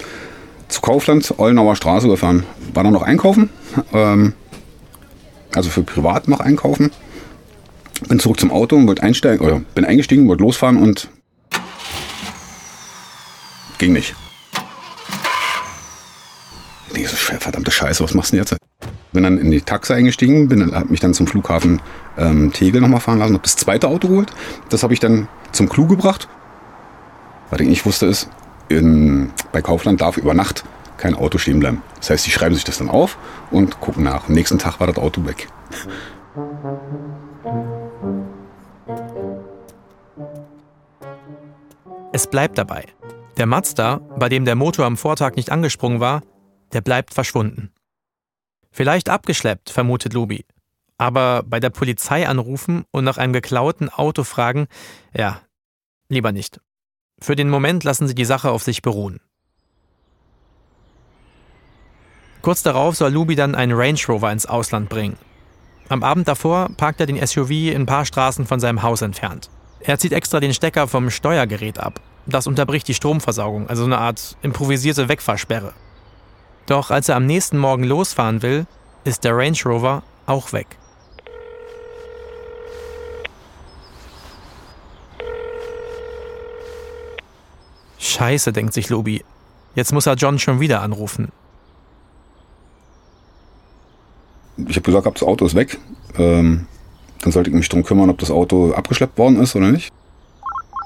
zu 0.68 0.82
Kaufland 0.82 1.34
Ollenauer 1.38 1.76
Straße 1.76 2.08
gefahren. 2.08 2.46
War 2.74 2.84
dann 2.84 2.94
noch 2.94 3.04
einkaufen, 3.04 3.50
ähm, 3.94 4.34
also 5.54 5.70
für 5.70 5.84
privat 5.84 6.28
noch 6.28 6.40
einkaufen. 6.40 6.92
Bin 8.10 8.20
zurück 8.20 8.40
zum 8.40 8.52
Auto 8.52 8.76
und 8.76 8.88
wollte 8.88 9.04
einsteigen, 9.04 9.46
oder 9.46 9.62
bin 9.76 9.86
eingestiegen, 9.86 10.28
wollte 10.28 10.44
losfahren 10.44 10.82
und 10.82 11.10
ging 13.78 13.94
nicht. 13.94 14.16
Nee, 16.94 17.06
verdammte 17.06 17.72
Scheiße, 17.72 18.04
was 18.04 18.14
machst 18.14 18.32
du 18.32 18.38
denn 18.38 18.46
jetzt? 18.46 18.58
Bin 19.14 19.24
dann 19.24 19.38
in 19.38 19.52
die 19.52 19.62
Taxe 19.62 19.96
eingestiegen, 19.96 20.48
bin, 20.48 20.74
hab 20.74 20.90
mich 20.90 21.00
dann 21.00 21.14
zum 21.14 21.28
Flughafen 21.28 21.82
ähm, 22.18 22.52
Tegel 22.54 22.82
nochmal 22.82 23.00
fahren 23.00 23.20
lassen, 23.20 23.34
hab 23.34 23.44
das 23.44 23.56
zweite 23.56 23.88
Auto 23.88 24.08
geholt. 24.08 24.32
Das 24.70 24.84
habe 24.84 24.94
ich 24.94 25.00
dann 25.00 25.28
zum 25.52 25.70
Clou 25.70 25.88
gebracht. 25.88 26.28
Was 27.50 27.60
ich 27.60 27.68
nicht 27.68 27.86
wusste 27.86 28.06
ist, 28.06 28.30
in, 28.70 29.32
bei 29.52 29.62
Kaufland 29.62 30.02
darf 30.02 30.18
über 30.18 30.34
Nacht 30.34 30.64
kein 30.98 31.16
Auto 31.16 31.38
stehen 31.38 31.60
bleiben. 31.60 31.82
Das 31.98 32.12
heißt, 32.12 32.26
die 32.26 32.32
schreiben 32.32 32.56
sich 32.56 32.64
das 32.64 32.78
dann 32.78 32.90
auf 32.90 33.18
und 33.52 33.80
gucken 33.82 34.04
nach. 34.04 34.28
Am 34.28 34.34
nächsten 34.34 34.60
Tag 34.60 34.80
war 34.80 34.88
das 34.88 34.98
Auto 34.98 35.26
weg. 35.26 35.48
Es 42.12 42.28
bleibt 42.28 42.58
dabei. 42.58 42.86
Der 43.38 43.48
Mazda, 43.48 44.00
bei 44.18 44.30
dem 44.30 44.46
der 44.46 44.56
Motor 44.56 44.86
am 44.86 44.98
Vortag 44.98 45.36
nicht 45.36 45.52
angesprungen 45.52 46.00
war, 46.00 46.22
der 46.74 46.82
bleibt 46.82 47.14
verschwunden. 47.14 47.72
Vielleicht 48.72 49.10
abgeschleppt, 49.10 49.70
vermutet 49.70 50.14
Lubi. 50.14 50.46
Aber 50.98 51.44
bei 51.44 51.60
der 51.60 51.70
Polizei 51.70 52.28
anrufen 52.28 52.86
und 52.92 53.04
nach 53.04 53.18
einem 53.18 53.34
geklauten 53.34 53.90
Auto 53.90 54.24
fragen, 54.24 54.68
ja, 55.14 55.42
lieber 56.10 56.32
nicht. 56.32 56.60
Für 57.20 57.36
den 57.36 57.50
Moment 57.50 57.84
lassen 57.84 58.08
sie 58.08 58.16
die 58.16 58.26
Sache 58.26 58.52
auf 58.52 58.64
sich 58.64 58.82
beruhen. 58.82 59.20
Kurz 62.42 62.62
darauf 62.62 62.96
soll 62.96 63.12
Lubi 63.12 63.36
dann 63.36 63.56
einen 63.56 63.72
Range 63.72 64.00
Rover 64.08 64.32
ins 64.32 64.46
Ausland 64.46 64.90
bringen. 64.90 65.18
Am 65.88 66.04
Abend 66.04 66.28
davor 66.28 66.70
parkt 66.76 67.00
er 67.00 67.06
den 67.06 67.26
SUV 67.26 67.52
ein 67.74 67.86
paar 67.86 68.06
Straßen 68.06 68.46
von 68.46 68.60
seinem 68.60 68.84
Haus 68.84 69.02
entfernt. 69.02 69.50
Er 69.80 70.00
zieht 70.00 70.14
extra 70.14 70.40
den 70.40 70.54
Stecker 70.54 70.88
vom 70.88 71.10
Steuergerät 71.10 71.80
ab. 71.80 72.02
Das 72.26 72.48
unterbricht 72.48 72.88
die 72.88 72.94
Stromversorgung, 72.94 73.68
also 73.70 73.84
eine 73.84 73.98
Art 73.98 74.38
improvisierte 74.42 75.10
Wegfahrsperre. 75.10 75.74
Doch 76.66 76.92
als 76.92 77.10
er 77.10 77.16
am 77.16 77.26
nächsten 77.26 77.58
Morgen 77.58 77.84
losfahren 77.84 78.42
will, 78.42 78.66
ist 79.04 79.24
der 79.24 79.36
Range 79.36 79.58
Rover 79.66 80.04
auch 80.26 80.54
weg. 80.54 80.78
Scheiße, 88.00 88.54
denkt 88.54 88.74
sich 88.74 88.90
Lubi. 88.90 89.24
Jetzt 89.76 89.92
muss 89.92 90.06
er 90.06 90.16
John 90.16 90.38
schon 90.38 90.60
wieder 90.60 90.82
anrufen. 90.82 91.30
Ich 94.58 94.76
habe 94.76 94.82
gesagt, 94.82 95.08
das 95.16 95.24
Auto 95.24 95.46
ist 95.46 95.56
weg. 95.56 95.80
Ähm, 96.18 96.68
dann 97.22 97.32
sollte 97.32 97.50
ich 97.50 97.56
mich 97.56 97.70
darum 97.70 97.84
kümmern, 97.84 98.10
ob 98.10 98.20
das 98.20 98.30
Auto 98.30 98.74
abgeschleppt 98.74 99.18
worden 99.18 99.42
ist 99.42 99.56
oder 99.56 99.72
nicht. 99.72 99.92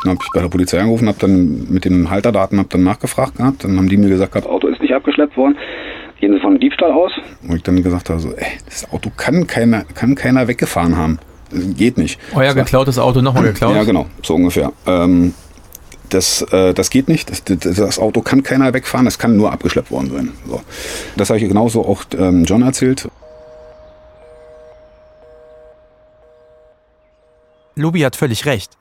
Dann 0.03 0.11
habe 0.11 0.19
ich 0.23 0.31
bei 0.31 0.41
der 0.41 0.49
Polizei 0.49 0.79
angerufen, 0.79 1.07
habe 1.07 1.17
dann 1.19 1.67
mit 1.69 1.85
den 1.85 2.09
Halterdaten 2.09 2.59
hab 2.59 2.69
dann 2.69 2.83
nachgefragt 2.83 3.37
gehabt. 3.37 3.63
Dann 3.63 3.77
haben 3.77 3.89
die 3.89 3.97
mir 3.97 4.09
gesagt, 4.09 4.35
das 4.35 4.45
Auto 4.45 4.67
ist 4.67 4.81
nicht 4.81 4.93
abgeschleppt 4.93 5.35
worden. 5.37 5.57
Gehen 6.19 6.33
Sie 6.33 6.39
von 6.39 6.59
Diebstahl 6.59 6.91
aus? 6.91 7.11
Und 7.47 7.55
ich 7.55 7.63
dann 7.63 7.81
gesagt 7.81 8.09
habe, 8.09 8.19
so, 8.19 8.31
ey, 8.31 8.57
das 8.65 8.91
Auto 8.91 9.11
kann 9.15 9.45
keiner, 9.47 9.83
kann 9.93 10.15
keiner 10.15 10.47
weggefahren 10.47 10.97
haben. 10.97 11.19
Das 11.51 11.75
geht 11.75 11.97
nicht. 11.97 12.19
Euer 12.35 12.53
geklautes 12.53 12.99
Auto 12.99 13.21
nochmal 13.21 13.43
geklaut? 13.43 13.75
Ja, 13.75 13.83
genau, 13.83 14.07
so 14.23 14.35
ungefähr. 14.35 14.71
Ähm, 14.85 15.33
das, 16.09 16.41
äh, 16.51 16.73
das 16.73 16.89
geht 16.89 17.07
nicht. 17.07 17.29
Das, 17.29 17.43
das, 17.43 17.99
Auto 17.99 18.21
kann 18.21 18.43
keiner 18.43 18.73
wegfahren, 18.73 19.05
das 19.05 19.19
kann 19.19 19.35
nur 19.35 19.51
abgeschleppt 19.51 19.91
worden 19.91 20.11
sein. 20.11 20.31
So. 20.47 20.61
Das 21.15 21.29
habe 21.29 21.39
ich 21.39 21.47
genauso 21.47 21.85
auch 21.85 22.03
ähm, 22.17 22.43
John 22.45 22.61
erzählt. 22.63 23.07
Lubi 27.75 27.99
hat 27.99 28.15
völlig 28.15 28.45
recht. 28.45 28.71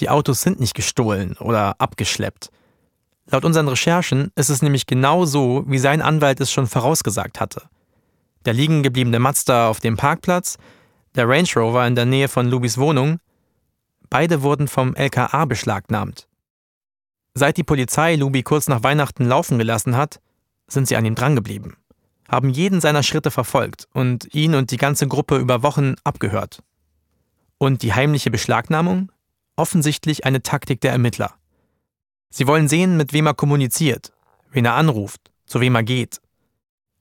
Die 0.00 0.08
Autos 0.08 0.40
sind 0.40 0.60
nicht 0.60 0.74
gestohlen 0.74 1.36
oder 1.38 1.76
abgeschleppt. 1.78 2.50
Laut 3.26 3.44
unseren 3.44 3.68
Recherchen 3.68 4.32
ist 4.34 4.48
es 4.48 4.62
nämlich 4.62 4.86
genau 4.86 5.26
so, 5.26 5.64
wie 5.66 5.78
sein 5.78 6.02
Anwalt 6.02 6.40
es 6.40 6.50
schon 6.50 6.66
vorausgesagt 6.66 7.38
hatte. 7.38 7.62
Der 8.46 8.54
liegen 8.54 8.82
gebliebene 8.82 9.18
Mazda 9.18 9.68
auf 9.68 9.80
dem 9.80 9.96
Parkplatz, 9.96 10.56
der 11.14 11.28
Range 11.28 11.48
Rover 11.54 11.86
in 11.86 11.94
der 11.94 12.06
Nähe 12.06 12.28
von 12.28 12.48
Lubis 12.48 12.78
Wohnung, 12.78 13.20
beide 14.08 14.42
wurden 14.42 14.68
vom 14.68 14.96
LKA 14.96 15.44
beschlagnahmt. 15.44 16.26
Seit 17.34 17.58
die 17.58 17.64
Polizei 17.64 18.16
Lubi 18.16 18.42
kurz 18.42 18.68
nach 18.68 18.82
Weihnachten 18.82 19.26
laufen 19.26 19.58
gelassen 19.58 19.96
hat, 19.96 20.20
sind 20.66 20.88
sie 20.88 20.96
an 20.96 21.04
ihm 21.04 21.14
drangeblieben, 21.14 21.76
haben 22.28 22.48
jeden 22.48 22.80
seiner 22.80 23.02
Schritte 23.02 23.30
verfolgt 23.30 23.86
und 23.92 24.34
ihn 24.34 24.54
und 24.54 24.70
die 24.70 24.78
ganze 24.78 25.06
Gruppe 25.06 25.36
über 25.36 25.62
Wochen 25.62 25.94
abgehört. 26.02 26.62
Und 27.58 27.82
die 27.82 27.92
heimliche 27.92 28.30
Beschlagnahmung? 28.30 29.12
Offensichtlich 29.60 30.24
eine 30.24 30.42
Taktik 30.42 30.80
der 30.80 30.92
Ermittler. 30.92 31.34
Sie 32.30 32.46
wollen 32.46 32.66
sehen, 32.66 32.96
mit 32.96 33.12
wem 33.12 33.26
er 33.26 33.34
kommuniziert, 33.34 34.10
wen 34.50 34.64
er 34.64 34.72
anruft, 34.72 35.20
zu 35.44 35.60
wem 35.60 35.74
er 35.74 35.82
geht. 35.82 36.18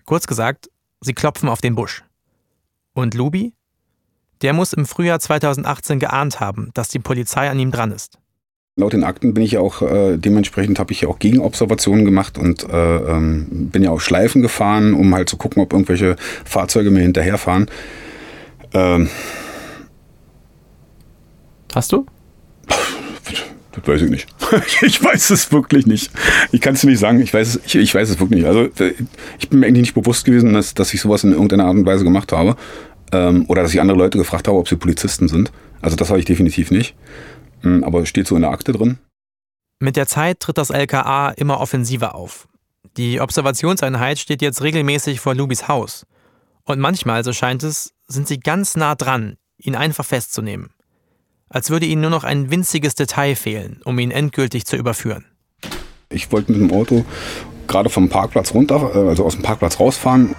Kurz 0.04 0.28
gesagt, 0.28 0.70
sie 1.00 1.14
klopfen 1.14 1.48
auf 1.48 1.62
den 1.62 1.76
Busch. 1.76 2.04
Und 2.94 3.14
Lubi? 3.14 3.54
Der 4.42 4.52
muss 4.52 4.74
im 4.74 4.86
Frühjahr 4.86 5.22
2018 5.22 6.00
geahnt 6.00 6.42
haben, 6.42 6.72
dass 6.74 6.90
die 6.90 7.00
Polizei 7.00 7.50
an 7.50 7.60
ihm 7.60 7.72
dran 7.72 7.94
ist. 7.94 8.20
Laut 8.76 8.92
den 8.92 9.06
Akten 9.06 9.34
bin 9.34 9.44
ich 9.44 9.52
ja 9.52 9.62
auch, 9.62 9.82
äh, 9.82 10.18
dementsprechend 10.18 10.80
habe 10.80 10.92
ich 10.92 11.00
ja 11.00 11.08
auch 11.08 11.20
Gegenobservationen 11.20 12.04
gemacht 12.04 12.38
und 12.38 12.68
äh, 12.68 12.98
ähm, 12.98 13.70
bin 13.72 13.84
ja 13.84 13.92
auch 13.92 14.02
Schleifen 14.02 14.42
gefahren, 14.42 14.94
um 14.96 15.16
halt 15.16 15.30
zu 15.30 15.38
gucken, 15.38 15.64
ob 15.64 15.72
irgendwelche 15.72 16.18
Fahrzeuge 16.44 16.92
mir 16.92 17.04
hinterherfahren. 17.04 17.72
Ähm, 18.74 19.10
Hast 21.74 21.94
du? 21.94 22.06
Das 23.80 23.88
weiß 23.88 24.02
ich 24.04 24.10
nicht. 24.10 24.28
ich 24.82 25.04
weiß 25.04 25.30
es 25.30 25.52
wirklich 25.52 25.86
nicht. 25.86 26.12
Ich 26.52 26.62
kann 26.62 26.74
es 26.74 26.84
nicht 26.84 27.00
sagen. 27.00 27.22
Ich 27.22 27.34
weiß 27.34 27.56
es, 27.56 27.62
ich, 27.66 27.76
ich, 27.76 27.96
weiß 27.96 28.10
es 28.10 28.20
wirklich 28.20 28.42
nicht. 28.42 28.48
Also 28.48 28.70
ich 29.40 29.50
bin 29.50 29.60
mir 29.60 29.68
eigentlich 29.68 29.82
nicht 29.82 29.94
bewusst 29.94 30.26
gewesen, 30.26 30.54
dass, 30.54 30.74
dass 30.74 30.94
ich 30.94 31.02
sowas 31.02 31.24
in 31.24 31.32
irgendeiner 31.32 31.66
Art 31.66 31.76
und 31.76 31.86
Weise 31.86 32.04
gemacht 32.04 32.32
habe. 32.32 32.56
Ähm, 33.12 33.46
oder 33.48 33.64
dass 33.64 33.74
ich 33.74 33.82
andere 33.82 33.98
Leute 33.98 34.18
gefragt 34.18 34.48
habe, 34.48 34.58
ob 34.58 34.68
sie 34.68 34.76
Polizisten 34.76 35.28
sind. 35.28 35.52
Also 35.82 35.96
das 35.96 36.10
habe 36.10 36.20
ich 36.20 36.26
definitiv 36.26 36.72
nicht. 36.72 36.96
Hm, 37.62 37.84
aber 37.84 38.06
steht 38.06 38.28
so 38.28 38.36
in 38.36 38.42
der 38.42 38.52
Akte 38.52 38.72
drin. 38.72 38.98
Mit 39.80 39.96
der 39.96 40.08
Zeit 40.08 40.40
tritt 40.40 40.58
das 40.58 40.70
LKA 40.70 41.30
immer 41.30 41.60
offensiver 41.60 42.16
auf. 42.16 42.48
Die 42.98 43.22
Observationseinheit 43.22 44.20
steht 44.20 44.42
jetzt 44.42 44.62
regelmäßig 44.62 45.20
vor 45.20 45.36
Lubis 45.36 45.68
Haus. 45.68 46.06
Und 46.66 46.80
manchmal, 46.80 47.24
so 47.24 47.34
scheint 47.34 47.64
es, 47.64 47.94
sind 48.08 48.28
sie 48.28 48.40
ganz 48.40 48.76
nah 48.76 48.96
dran, 48.96 49.38
ihn 49.58 49.76
einfach 49.76 50.06
festzunehmen 50.06 50.72
als 51.50 51.70
würde 51.70 51.86
ihnen 51.86 52.02
nur 52.02 52.10
noch 52.10 52.24
ein 52.24 52.52
winziges 52.52 52.96
Detail 52.96 53.36
fehlen, 53.36 53.82
um 53.86 53.98
ihn 54.00 54.12
endgültig 54.12 54.66
zu 54.66 54.76
überführen. 54.76 55.26
Ich 56.10 56.32
wollte 56.32 56.52
mit 56.52 56.62
dem 56.62 56.72
Auto 56.76 57.06
gerade 57.68 57.90
vom 57.90 58.10
Parkplatz 58.10 58.54
runter, 58.54 58.92
äh, 58.96 59.10
also 59.10 59.26
aus 59.26 59.36
dem 59.36 59.44
Parkplatz 59.44 59.80
rausfahren. 59.80 60.36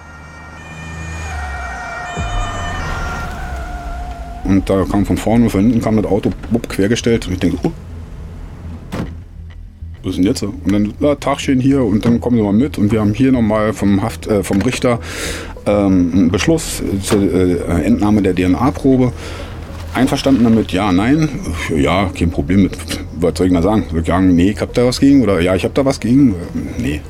Und 4.43 4.69
da 4.69 4.83
kam 4.83 5.05
von 5.05 5.17
vorne 5.17 5.45
und 5.45 5.49
von 5.49 5.61
hinten 5.61 5.81
kam 5.81 5.95
das 5.95 6.05
Auto 6.05 6.31
bupp, 6.51 6.67
quergestellt 6.67 7.27
und 7.27 7.33
ich 7.33 7.39
denke, 7.39 7.57
oh, 7.63 7.71
was 10.03 10.11
ist 10.11 10.17
denn 10.17 10.25
jetzt? 10.25 10.43
Und 10.43 10.71
dann, 10.71 10.93
ja, 10.99 11.15
Tagchen 11.15 11.59
hier 11.59 11.83
und 11.83 12.05
dann 12.05 12.19
kommen 12.19 12.37
Sie 12.37 12.43
mal 12.43 12.53
mit 12.53 12.77
und 12.77 12.91
wir 12.91 12.99
haben 12.99 13.13
hier 13.13 13.31
nochmal 13.31 13.71
vom, 13.73 14.01
Haft, 14.01 14.27
äh, 14.27 14.43
vom 14.43 14.61
Richter 14.61 14.99
ähm, 15.65 16.11
einen 16.13 16.31
Beschluss 16.31 16.81
zur 17.03 17.21
äh, 17.21 17.83
Entnahme 17.83 18.21
der 18.21 18.35
DNA-Probe. 18.35 19.13
Einverstanden 19.93 20.43
damit? 20.43 20.71
Ja, 20.71 20.91
nein. 20.91 21.29
Ja, 21.75 22.09
kein 22.17 22.31
Problem 22.31 22.63
mit. 22.63 22.77
Was 23.19 23.37
soll 23.37 23.47
ich 23.47 23.53
mal 23.53 23.61
sagen? 23.61 23.85
Soll 23.89 23.99
ich 24.01 24.07
sagen, 24.07 24.35
nee, 24.35 24.51
ich 24.51 24.61
hab 24.61 24.73
da 24.73 24.85
was 24.85 24.99
gegen? 24.99 25.21
Oder 25.21 25.41
ja, 25.41 25.55
ich 25.55 25.65
hab 25.65 25.73
da 25.73 25.83
was 25.83 25.99
gegen? 25.99 26.35
Nee. 26.77 27.01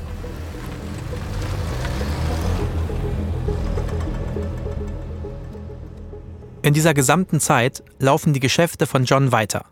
In 6.64 6.74
dieser 6.74 6.94
gesamten 6.94 7.40
Zeit 7.40 7.84
laufen 8.00 8.34
die 8.34 8.40
Geschäfte 8.40 8.86
von 8.86 9.06
John 9.06 9.32
weiter. 9.32 9.66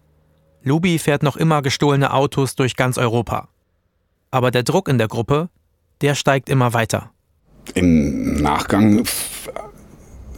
Luby 0.63 0.99
fährt 0.99 1.23
noch 1.23 1.37
immer 1.37 1.61
gestohlene 1.61 2.13
Autos 2.13 2.55
durch 2.55 2.75
ganz 2.75 2.97
Europa. 2.97 3.49
Aber 4.31 4.51
der 4.51 4.63
Druck 4.63 4.87
in 4.87 4.97
der 4.97 5.07
Gruppe, 5.07 5.49
der 6.01 6.15
steigt 6.15 6.49
immer 6.49 6.73
weiter. 6.73 7.11
Im 7.73 8.41
Nachgang 8.41 9.03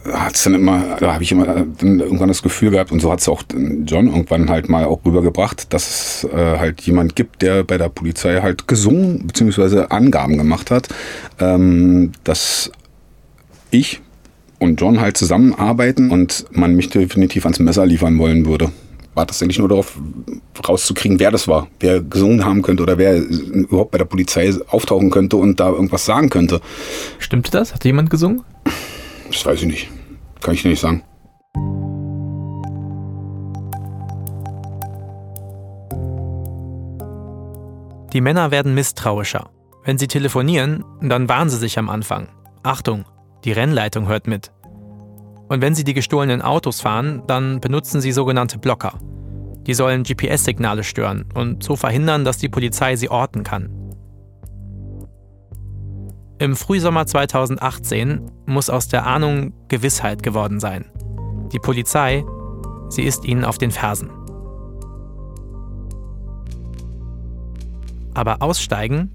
hat's 0.04 0.44
dann 0.44 0.54
immer, 0.54 0.96
da 0.98 1.14
habe 1.14 1.22
ich 1.22 1.32
immer 1.32 1.46
dann 1.46 2.00
irgendwann 2.00 2.28
das 2.28 2.42
Gefühl 2.42 2.70
gehabt, 2.70 2.92
und 2.92 3.00
so 3.00 3.10
hat 3.10 3.20
es 3.20 3.28
auch 3.28 3.42
John 3.52 4.06
irgendwann 4.08 4.50
halt 4.50 4.68
mal 4.68 4.84
auch 4.84 5.04
rübergebracht, 5.04 5.72
dass 5.72 6.24
es 6.24 6.28
äh, 6.32 6.58
halt 6.58 6.80
jemand 6.82 7.16
gibt, 7.16 7.42
der 7.42 7.62
bei 7.64 7.78
der 7.78 7.88
Polizei 7.88 8.40
halt 8.40 8.66
gesungen 8.66 9.26
bzw. 9.26 9.86
Angaben 9.90 10.38
gemacht 10.38 10.70
hat, 10.70 10.88
ähm, 11.38 12.12
dass 12.24 12.72
ich 13.70 14.00
und 14.58 14.80
John 14.80 15.00
halt 15.00 15.16
zusammenarbeiten 15.16 16.10
und 16.10 16.46
man 16.50 16.74
mich 16.74 16.88
definitiv 16.88 17.44
ans 17.44 17.58
Messer 17.58 17.84
liefern 17.84 18.18
wollen 18.18 18.46
würde. 18.46 18.70
War 19.14 19.26
das 19.26 19.42
eigentlich 19.42 19.58
nur 19.58 19.68
darauf 19.68 19.98
rauszukriegen, 20.66 21.20
wer 21.20 21.30
das 21.30 21.46
war, 21.46 21.68
wer 21.80 22.00
gesungen 22.00 22.44
haben 22.44 22.62
könnte 22.62 22.82
oder 22.82 22.96
wer 22.96 23.16
überhaupt 23.16 23.90
bei 23.90 23.98
der 23.98 24.06
Polizei 24.06 24.50
auftauchen 24.68 25.10
könnte 25.10 25.36
und 25.36 25.60
da 25.60 25.68
irgendwas 25.68 26.06
sagen 26.06 26.30
könnte. 26.30 26.60
Stimmte 27.18 27.50
das? 27.50 27.74
Hat 27.74 27.84
jemand 27.84 28.08
gesungen? 28.08 28.42
Das 29.32 29.46
weiß 29.46 29.62
ich 29.62 29.66
nicht. 29.66 29.88
Kann 30.40 30.54
ich 30.54 30.64
nicht 30.64 30.80
sagen. 30.80 31.02
Die 38.12 38.20
Männer 38.20 38.50
werden 38.50 38.74
misstrauischer. 38.74 39.48
Wenn 39.84 39.96
sie 39.96 40.06
telefonieren, 40.06 40.84
dann 41.00 41.28
warnen 41.28 41.48
sie 41.48 41.56
sich 41.56 41.78
am 41.78 41.88
Anfang. 41.88 42.28
Achtung, 42.62 43.06
die 43.44 43.52
Rennleitung 43.52 44.06
hört 44.06 44.26
mit. 44.26 44.52
Und 45.48 45.62
wenn 45.62 45.74
sie 45.74 45.84
die 45.84 45.94
gestohlenen 45.94 46.42
Autos 46.42 46.82
fahren, 46.82 47.22
dann 47.26 47.60
benutzen 47.60 48.00
sie 48.00 48.12
sogenannte 48.12 48.58
Blocker. 48.58 48.98
Die 49.66 49.74
sollen 49.74 50.02
GPS-Signale 50.02 50.84
stören 50.84 51.24
und 51.34 51.62
so 51.62 51.74
verhindern, 51.76 52.24
dass 52.24 52.36
die 52.36 52.48
Polizei 52.48 52.96
sie 52.96 53.08
orten 53.08 53.44
kann. 53.44 53.81
Im 56.42 56.56
Frühsommer 56.56 57.06
2018 57.06 58.28
muss 58.46 58.68
aus 58.68 58.88
der 58.88 59.06
Ahnung 59.06 59.52
Gewissheit 59.68 60.24
geworden 60.24 60.58
sein. 60.58 60.90
Die 61.52 61.60
Polizei, 61.60 62.24
sie 62.88 63.04
ist 63.04 63.24
ihnen 63.24 63.44
auf 63.44 63.58
den 63.58 63.70
Fersen. 63.70 64.10
Aber 68.14 68.42
aussteigen, 68.42 69.12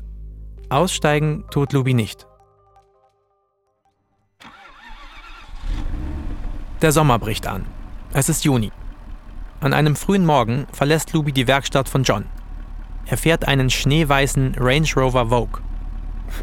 aussteigen 0.69 1.43
tut 1.51 1.73
Lubi 1.73 1.93
nicht. 1.93 2.25
Der 6.81 6.93
Sommer 6.93 7.19
bricht 7.19 7.45
an. 7.45 7.65
Es 8.13 8.29
ist 8.29 8.45
Juni. 8.45 8.71
An 9.59 9.73
einem 9.73 9.97
frühen 9.97 10.25
Morgen 10.25 10.65
verlässt 10.71 11.11
Lubi 11.11 11.33
die 11.33 11.47
Werkstatt 11.49 11.89
von 11.89 12.03
John. 12.03 12.23
Er 13.05 13.17
fährt 13.17 13.49
einen 13.49 13.69
schneeweißen 13.69 14.55
Range 14.57 14.87
Rover 14.95 15.27
Vogue 15.27 15.66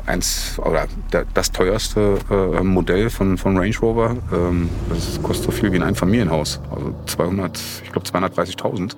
eins 0.06 0.58
oder 0.58 0.86
das 1.34 1.52
teuerste 1.52 2.18
äh, 2.30 2.62
Modell 2.62 3.10
von, 3.10 3.38
von 3.38 3.56
Range 3.56 3.76
Rover. 3.80 4.16
Ähm, 4.32 4.68
das 4.88 5.22
kostet 5.22 5.46
so 5.46 5.50
viel 5.50 5.72
wie 5.72 5.76
ein 5.76 5.82
Einfamilienhaus. 5.82 6.60
Also 6.70 6.94
200, 7.06 7.60
ich 7.84 7.92
glaube 7.92 8.06
230.000. 8.06 8.96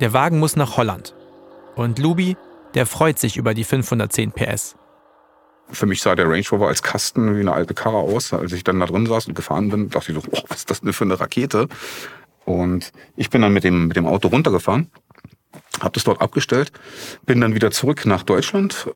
Der 0.00 0.12
Wagen 0.12 0.38
muss 0.38 0.56
nach 0.56 0.76
Holland. 0.76 1.14
Und 1.76 1.98
Lubi, 1.98 2.36
der 2.74 2.86
freut 2.86 3.18
sich 3.18 3.36
über 3.36 3.54
die 3.54 3.64
510 3.64 4.32
PS. 4.32 4.76
Für 5.72 5.86
mich 5.86 6.02
sah 6.02 6.14
der 6.14 6.28
Range 6.28 6.44
Rover 6.50 6.68
als 6.68 6.82
Kasten 6.82 7.36
wie 7.36 7.40
eine 7.40 7.52
alte 7.52 7.74
Karre 7.74 7.96
aus. 7.96 8.32
Als 8.32 8.52
ich 8.52 8.64
dann 8.64 8.80
da 8.80 8.86
drin 8.86 9.06
saß 9.06 9.28
und 9.28 9.34
gefahren 9.34 9.68
bin, 9.68 9.88
dachte 9.88 10.12
ich 10.12 10.18
so, 10.18 10.28
oh, 10.30 10.42
was 10.48 10.58
ist 10.58 10.70
das 10.70 10.80
denn 10.80 10.92
für 10.92 11.04
eine 11.04 11.20
Rakete? 11.20 11.68
Und 12.44 12.92
ich 13.16 13.30
bin 13.30 13.42
dann 13.42 13.52
mit 13.52 13.64
dem, 13.64 13.86
mit 13.86 13.96
dem 13.96 14.06
Auto 14.06 14.28
runtergefahren, 14.28 14.90
habe 15.80 15.92
das 15.92 16.04
dort 16.04 16.20
abgestellt, 16.20 16.72
bin 17.26 17.40
dann 17.40 17.54
wieder 17.54 17.70
zurück 17.70 18.06
nach 18.06 18.22
Deutschland 18.22 18.90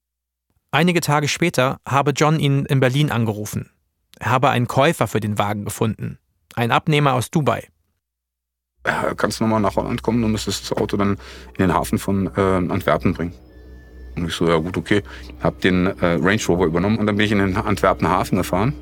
Einige 0.75 1.01
Tage 1.01 1.29
später 1.29 1.79
habe 1.87 2.11
John 2.11 2.41
ihn 2.41 2.65
in 2.65 2.81
Berlin 2.81 3.13
angerufen. 3.13 3.71
Er 4.19 4.33
habe 4.33 4.51
einen 4.51 4.67
Käufer 4.67 5.07
für 5.07 5.21
den 5.21 5.39
Wagen 5.39 5.65
gefunden. 5.65 6.19
Ein 6.57 6.73
Abnehmer 6.73 7.13
aus 7.13 7.31
Dubai. 7.31 7.69
Ja, 8.85 9.15
kannst 9.15 9.39
du 9.39 9.45
nochmal 9.45 9.61
nach 9.61 9.77
Holland 9.77 10.03
kommen 10.03 10.25
und 10.25 10.33
müsstest 10.33 10.69
das 10.69 10.77
Auto 10.77 10.97
dann 10.97 11.11
in 11.11 11.59
den 11.59 11.73
Hafen 11.73 12.01
von 12.01 12.27
äh, 12.37 12.41
Antwerpen 12.41 13.15
bringen. 13.15 13.35
Und 14.17 14.27
ich 14.27 14.35
so, 14.35 14.49
ja 14.49 14.57
gut, 14.57 14.77
okay. 14.77 15.05
Hab 15.41 15.61
den 15.61 15.87
äh, 15.87 16.19
Range 16.21 16.43
Rover 16.49 16.65
übernommen 16.65 16.99
und 16.99 17.07
dann 17.07 17.17
bin 17.17 17.27
ich 17.27 17.31
in 17.31 17.39
den 17.39 17.57
Antwerpen 17.57 18.09
Hafen 18.09 18.39
gefahren. 18.39 18.75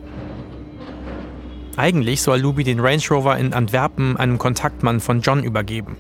Eigentlich 1.76 2.22
soll 2.22 2.38
Luby 2.38 2.64
den 2.64 2.80
Range 2.80 3.04
Rover 3.11 3.37
in 3.37 3.52
Antwerpen 3.52 4.16
einem 4.16 4.38
Kontaktmann 4.38 5.00
von 5.00 5.20
John 5.20 5.44
übergeben. 5.44 5.99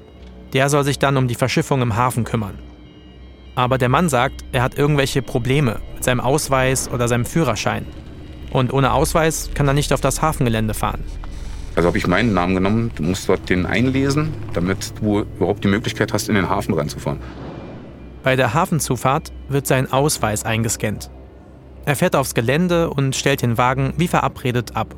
Der 0.54 0.70
soll 0.70 0.84
sich 0.84 0.98
dann 0.98 1.18
um 1.18 1.28
die 1.28 1.34
Verschiffung 1.34 1.82
im 1.82 1.96
Hafen 1.96 2.24
kümmern. 2.24 2.71
Aber 3.54 3.78
der 3.78 3.88
Mann 3.88 4.08
sagt, 4.08 4.44
er 4.52 4.62
hat 4.62 4.78
irgendwelche 4.78 5.20
Probleme 5.22 5.80
mit 5.94 6.04
seinem 6.04 6.20
Ausweis 6.20 6.90
oder 6.90 7.08
seinem 7.08 7.26
Führerschein. 7.26 7.86
Und 8.50 8.72
ohne 8.72 8.92
Ausweis 8.92 9.50
kann 9.54 9.68
er 9.68 9.74
nicht 9.74 9.92
auf 9.92 10.00
das 10.00 10.22
Hafengelände 10.22 10.74
fahren. 10.74 11.04
Also 11.74 11.88
habe 11.88 11.98
ich 11.98 12.06
meinen 12.06 12.34
Namen 12.34 12.54
genommen, 12.54 12.90
du 12.94 13.02
musst 13.02 13.28
dort 13.28 13.48
den 13.48 13.64
einlesen, 13.64 14.34
damit 14.52 14.92
du 15.00 15.20
überhaupt 15.20 15.64
die 15.64 15.68
Möglichkeit 15.68 16.12
hast, 16.12 16.28
in 16.28 16.34
den 16.34 16.50
Hafen 16.50 16.74
reinzufahren. 16.74 17.18
Bei 18.22 18.36
der 18.36 18.54
Hafenzufahrt 18.54 19.32
wird 19.48 19.66
sein 19.66 19.90
Ausweis 19.90 20.44
eingescannt. 20.44 21.10
Er 21.84 21.96
fährt 21.96 22.14
aufs 22.14 22.34
Gelände 22.34 22.90
und 22.90 23.16
stellt 23.16 23.42
den 23.42 23.58
Wagen 23.58 23.94
wie 23.96 24.06
verabredet 24.06 24.76
ab. 24.76 24.94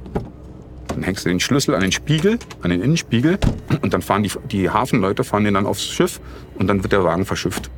Dann 0.89 1.03
hängst 1.03 1.25
du 1.25 1.31
den 1.31 1.41
Schlüssel 1.41 1.75
an 1.75 1.81
den 1.81 1.93
Spiegel, 1.93 2.39
an 2.63 2.71
den 2.71 2.83
Innenspiegel 2.83 3.39
und 3.81 3.95
dann 3.95 4.03
fahren 4.03 4.23
die, 4.23 4.31
die 4.51 4.69
Hafenleute 4.69 5.25
fahren 5.25 5.45
den 5.45 5.55
dann 5.55 5.67
aufs 5.67 5.87
Schiff 5.87 6.21
und 6.59 6.67
dann 6.67 6.83
wird 6.83 6.93
der 6.93 7.03
Wagen 7.05 7.25
verschifft. 7.25 7.71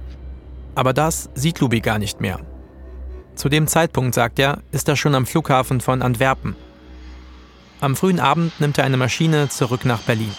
Aber 0.76 0.92
das 0.92 1.30
sieht 1.34 1.58
Luby 1.58 1.80
gar 1.80 1.98
nicht 1.98 2.20
mehr. 2.20 2.38
Zu 3.34 3.48
dem 3.48 3.66
Zeitpunkt, 3.66 4.14
sagt 4.14 4.38
er, 4.38 4.62
ist 4.70 4.88
er 4.88 4.96
schon 4.96 5.14
am 5.14 5.26
Flughafen 5.26 5.80
von 5.80 6.02
Antwerpen. 6.02 6.54
Am 7.80 7.96
frühen 7.96 8.20
Abend 8.20 8.58
nimmt 8.60 8.78
er 8.78 8.84
eine 8.84 8.96
Maschine 8.96 9.48
zurück 9.48 9.84
nach 9.84 10.02
Berlin. 10.02 10.32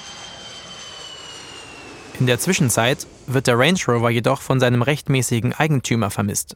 In 2.19 2.27
der 2.27 2.39
Zwischenzeit 2.39 3.05
wird 3.27 3.47
der 3.47 3.59
Range 3.59 3.79
Rover 3.87 4.09
jedoch 4.09 4.41
von 4.41 4.59
seinem 4.59 4.81
rechtmäßigen 4.81 5.53
Eigentümer 5.53 6.09
vermisst. 6.09 6.55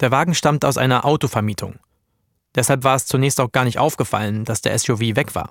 Der 0.00 0.10
Wagen 0.10 0.34
stammt 0.34 0.64
aus 0.64 0.76
einer 0.76 1.04
Autovermietung. 1.04 1.76
Deshalb 2.54 2.84
war 2.84 2.96
es 2.96 3.06
zunächst 3.06 3.40
auch 3.40 3.52
gar 3.52 3.64
nicht 3.64 3.78
aufgefallen, 3.78 4.44
dass 4.44 4.60
der 4.60 4.78
SUV 4.78 5.00
weg 5.00 5.34
war. 5.34 5.50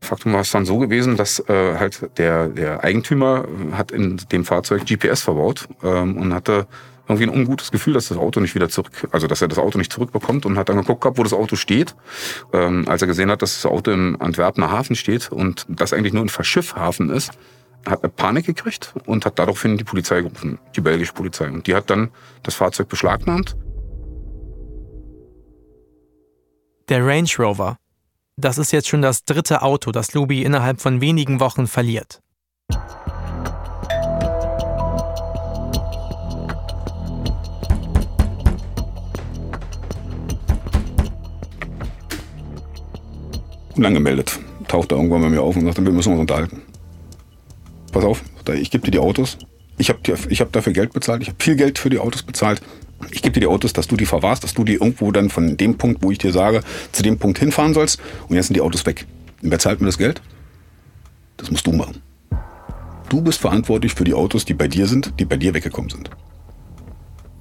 Faktum 0.00 0.32
war 0.32 0.40
es 0.40 0.50
dann 0.50 0.64
so 0.64 0.78
gewesen, 0.78 1.16
dass 1.16 1.40
äh, 1.48 1.76
halt 1.76 2.10
der, 2.18 2.48
der 2.48 2.82
Eigentümer 2.82 3.46
hat 3.72 3.92
in 3.92 4.16
dem 4.32 4.44
Fahrzeug 4.44 4.86
GPS 4.86 5.22
verbaut 5.22 5.68
ähm, 5.82 6.16
und 6.16 6.32
hatte 6.32 6.66
irgendwie 7.10 7.24
ein 7.24 7.36
ungutes 7.36 7.70
Gefühl, 7.70 7.92
dass 7.94 8.08
das 8.08 8.18
Auto 8.18 8.40
nicht 8.40 8.54
wieder 8.54 8.68
zurück, 8.68 9.08
also 9.10 9.26
dass 9.26 9.42
er 9.42 9.48
das 9.48 9.58
Auto 9.58 9.78
nicht 9.78 9.92
zurückbekommt 9.92 10.46
und 10.46 10.56
hat 10.56 10.68
dann 10.68 10.76
geguckt 10.76 11.02
gehabt, 11.02 11.18
wo 11.18 11.22
das 11.22 11.32
Auto 11.32 11.56
steht. 11.56 11.94
Ähm, 12.52 12.84
als 12.88 13.02
er 13.02 13.08
gesehen 13.08 13.30
hat, 13.30 13.42
dass 13.42 13.62
das 13.62 13.70
Auto 13.70 13.90
im 13.90 14.16
Antwerpener 14.20 14.70
Hafen 14.70 14.94
steht 14.96 15.30
und 15.32 15.66
das 15.68 15.92
eigentlich 15.92 16.12
nur 16.12 16.24
ein 16.24 16.28
Verschiffhafen 16.28 17.10
ist, 17.10 17.32
hat 17.86 18.02
er 18.02 18.08
Panik 18.10 18.46
gekriegt 18.46 18.94
und 19.06 19.26
hat 19.26 19.38
daraufhin 19.38 19.76
die 19.76 19.84
Polizei 19.84 20.22
gerufen, 20.22 20.58
die 20.76 20.80
belgische 20.80 21.12
Polizei. 21.12 21.48
Und 21.48 21.66
die 21.66 21.74
hat 21.74 21.90
dann 21.90 22.10
das 22.42 22.54
Fahrzeug 22.54 22.88
beschlagnahmt. 22.88 23.56
Der 26.88 27.04
Range 27.06 27.28
Rover 27.38 27.76
das 28.40 28.58
ist 28.58 28.72
jetzt 28.72 28.88
schon 28.88 29.02
das 29.02 29.24
dritte 29.24 29.62
Auto, 29.62 29.92
das 29.92 30.14
Luby 30.14 30.42
innerhalb 30.42 30.80
von 30.80 31.00
wenigen 31.00 31.40
Wochen 31.40 31.66
verliert. 31.66 32.20
Unangemeldet. 43.76 44.38
Taucht 44.68 44.92
er 44.92 44.98
irgendwann 44.98 45.22
bei 45.22 45.30
mir 45.30 45.42
auf 45.42 45.56
und 45.56 45.64
sagt, 45.64 45.82
wir 45.82 45.92
müssen 45.92 46.12
uns 46.12 46.20
unterhalten. 46.20 46.62
Pass 47.92 48.04
auf, 48.04 48.22
ich 48.54 48.70
gebe 48.70 48.84
dir 48.84 48.92
die 48.92 48.98
Autos. 48.98 49.38
Ich 49.78 49.88
habe 49.88 50.00
hab 50.12 50.52
dafür 50.52 50.72
Geld 50.72 50.92
bezahlt. 50.92 51.22
Ich 51.22 51.28
habe 51.28 51.42
viel 51.42 51.56
Geld 51.56 51.78
für 51.78 51.90
die 51.90 51.98
Autos 51.98 52.22
bezahlt 52.22 52.60
ich 53.10 53.22
gebe 53.22 53.32
dir 53.32 53.40
die 53.40 53.46
Autos, 53.46 53.72
dass 53.72 53.86
du 53.86 53.96
die 53.96 54.06
verwahrst, 54.06 54.44
dass 54.44 54.54
du 54.54 54.64
die 54.64 54.74
irgendwo 54.74 55.10
dann 55.12 55.30
von 55.30 55.56
dem 55.56 55.76
Punkt, 55.76 56.02
wo 56.02 56.10
ich 56.10 56.18
dir 56.18 56.32
sage, 56.32 56.62
zu 56.92 57.02
dem 57.02 57.18
Punkt 57.18 57.38
hinfahren 57.38 57.74
sollst. 57.74 58.00
Und 58.28 58.36
jetzt 58.36 58.46
sind 58.46 58.54
die 58.54 58.60
Autos 58.60 58.84
weg. 58.86 59.06
Und 59.42 59.50
wer 59.50 59.58
zahlt 59.58 59.80
mir 59.80 59.86
das 59.86 59.98
Geld? 59.98 60.20
Das 61.36 61.50
musst 61.50 61.66
du 61.66 61.72
machen. 61.72 62.02
Du 63.08 63.22
bist 63.22 63.40
verantwortlich 63.40 63.94
für 63.94 64.04
die 64.04 64.14
Autos, 64.14 64.44
die 64.44 64.54
bei 64.54 64.68
dir 64.68 64.86
sind, 64.86 65.14
die 65.18 65.24
bei 65.24 65.36
dir 65.36 65.54
weggekommen 65.54 65.90
sind. 65.90 66.10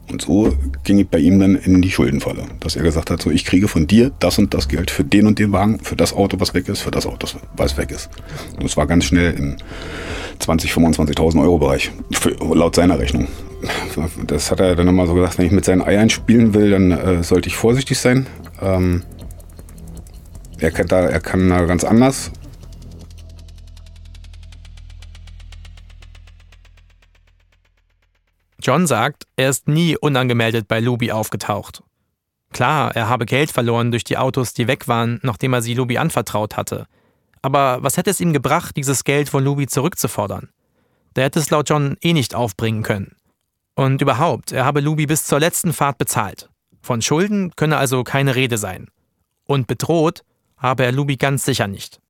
Und 0.09 0.23
so 0.23 0.55
ging 0.83 0.97
ich 0.97 1.07
bei 1.07 1.19
ihm 1.19 1.39
dann 1.39 1.55
in 1.55 1.83
die 1.83 1.91
Schuldenfalle, 1.91 2.45
dass 2.61 2.75
er 2.75 2.81
gesagt 2.81 3.11
hat, 3.11 3.21
so 3.21 3.29
ich 3.29 3.45
kriege 3.45 3.67
von 3.67 3.85
dir 3.85 4.11
das 4.19 4.39
und 4.39 4.55
das 4.55 4.67
Geld 4.67 4.89
für 4.89 5.03
den 5.03 5.27
und 5.27 5.37
den 5.37 5.51
Wagen, 5.51 5.79
für 5.81 5.95
das 5.95 6.13
Auto, 6.13 6.39
was 6.39 6.55
weg 6.55 6.67
ist, 6.67 6.81
für 6.81 6.89
das 6.89 7.05
Auto, 7.05 7.27
was 7.55 7.77
weg 7.77 7.91
ist. 7.91 8.09
Und 8.57 8.65
es 8.65 8.75
war 8.75 8.87
ganz 8.87 9.05
schnell 9.05 9.33
im 9.33 9.57
20, 10.39 10.71
25.000 10.71 11.41
Euro 11.41 11.59
Bereich, 11.59 11.91
für, 12.11 12.31
laut 12.55 12.75
seiner 12.75 12.97
Rechnung. 12.97 13.27
Das 14.27 14.51
hat 14.51 14.59
er 14.59 14.75
dann 14.75 14.85
nochmal 14.85 15.07
so 15.07 15.13
gesagt, 15.13 15.37
wenn 15.37 15.45
ich 15.45 15.51
mit 15.51 15.65
seinen 15.65 15.81
Eiern 15.81 16.09
spielen 16.09 16.53
will, 16.53 16.71
dann 16.71 16.91
äh, 16.91 17.23
sollte 17.23 17.49
ich 17.49 17.55
vorsichtig 17.55 17.97
sein. 17.99 18.27
Ähm, 18.61 19.03
er, 20.59 20.71
kann 20.71 20.87
da, 20.87 21.01
er 21.01 21.19
kann 21.19 21.49
da 21.49 21.65
ganz 21.65 21.83
anders 21.83 22.31
John 28.61 28.87
sagt, 28.87 29.25
er 29.37 29.49
ist 29.49 29.67
nie 29.67 29.97
unangemeldet 29.97 30.67
bei 30.67 30.79
Luby 30.79 31.11
aufgetaucht. 31.11 31.81
Klar, 32.51 32.95
er 32.95 33.07
habe 33.07 33.25
Geld 33.25 33.51
verloren 33.51 33.89
durch 33.89 34.03
die 34.03 34.17
Autos, 34.17 34.53
die 34.53 34.67
weg 34.67 34.87
waren, 34.87 35.19
nachdem 35.23 35.53
er 35.53 35.61
sie 35.61 35.73
Luby 35.73 35.97
anvertraut 35.97 36.57
hatte. 36.57 36.85
Aber 37.41 37.81
was 37.81 37.95
hätte 37.95 38.09
es 38.09 38.19
ihm 38.19 38.33
gebracht, 38.33 38.75
dieses 38.75 39.05
Geld 39.05 39.29
von 39.29 39.43
Luby 39.43 39.67
zurückzufordern? 39.67 40.49
Der 41.15 41.23
hätte 41.23 41.39
es 41.39 41.49
laut 41.49 41.69
John 41.69 41.95
eh 42.01 42.13
nicht 42.13 42.35
aufbringen 42.35 42.83
können. 42.83 43.15
Und 43.79 44.01
überhaupt, 44.01 44.51
er 44.51 44.65
habe 44.65 44.81
Luby 44.81 45.05
bis 45.05 45.23
zur 45.23 45.39
letzten 45.39 45.71
Fahrt 45.71 45.97
bezahlt. 45.97 46.49
Von 46.81 47.01
Schulden 47.01 47.53
könne 47.55 47.77
also 47.77 48.03
keine 48.03 48.35
Rede 48.35 48.57
sein. 48.57 48.89
Und 49.45 49.67
bedroht 49.67 50.25
habe 50.57 50.83
er 50.83 50.91
Luby 50.91 51.15
ganz 51.15 51.45
sicher 51.45 51.65
nicht. 51.69 52.01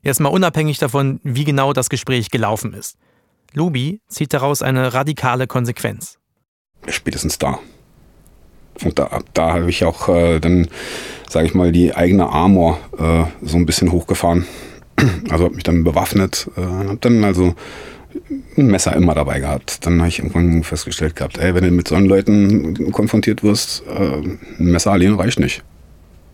Jetzt 0.00 0.20
mal 0.20 0.28
unabhängig 0.28 0.78
davon, 0.78 1.18
wie 1.24 1.42
genau 1.42 1.72
das 1.72 1.90
Gespräch 1.90 2.30
gelaufen 2.30 2.72
ist. 2.72 2.96
Luby 3.52 4.00
zieht 4.06 4.32
daraus 4.32 4.62
eine 4.62 4.94
radikale 4.94 5.48
Konsequenz. 5.48 6.20
Spätestens 6.86 7.38
da. 7.38 7.58
Und 8.84 8.96
da, 9.00 9.18
da 9.34 9.54
habe 9.54 9.68
ich 9.68 9.84
auch 9.84 10.08
äh, 10.08 10.38
dann, 10.38 10.68
sage 11.28 11.46
ich 11.46 11.54
mal, 11.54 11.72
die 11.72 11.96
eigene 11.96 12.28
Armor 12.28 12.78
äh, 12.96 13.24
so 13.44 13.56
ein 13.56 13.66
bisschen 13.66 13.90
hochgefahren. 13.90 14.46
Also 15.30 15.44
habe 15.44 15.56
mich 15.56 15.64
dann 15.64 15.82
bewaffnet, 15.82 16.48
äh, 16.56 16.60
habe 16.60 16.98
dann 17.00 17.24
also 17.24 17.54
ein 18.56 18.66
Messer 18.66 18.94
immer 18.94 19.14
dabei 19.14 19.40
gehabt. 19.40 19.84
Dann 19.86 19.98
habe 19.98 20.08
ich 20.08 20.18
irgendwann 20.18 20.62
festgestellt 20.62 21.16
gehabt, 21.16 21.38
ey, 21.38 21.54
wenn 21.54 21.64
du 21.64 21.70
mit 21.70 21.88
solchen 21.88 22.06
Leuten 22.06 22.92
konfrontiert 22.92 23.42
wirst, 23.42 23.84
äh, 23.86 24.16
ein 24.18 24.38
Messer 24.58 24.92
allein 24.92 25.14
reicht 25.14 25.38
nicht. 25.38 25.62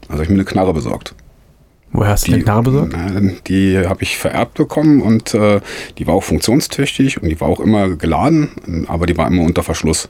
Also 0.02 0.14
habe 0.14 0.24
ich 0.24 0.28
mir 0.28 0.36
eine 0.36 0.44
Knarre 0.44 0.74
besorgt. 0.74 1.14
Woher 1.92 2.10
hast 2.10 2.26
du 2.26 2.32
die 2.32 2.40
Knarre 2.40 2.62
besorgt? 2.62 2.96
Die 3.46 3.78
habe 3.78 4.02
ich 4.02 4.18
vererbt 4.18 4.54
bekommen 4.54 5.00
und 5.00 5.32
äh, 5.32 5.60
die 5.96 6.06
war 6.08 6.14
auch 6.14 6.24
funktionstüchtig 6.24 7.22
und 7.22 7.28
die 7.28 7.40
war 7.40 7.48
auch 7.48 7.60
immer 7.60 7.90
geladen, 7.90 8.86
aber 8.88 9.06
die 9.06 9.16
war 9.16 9.28
immer 9.28 9.44
unter 9.44 9.62
Verschluss. 9.62 10.08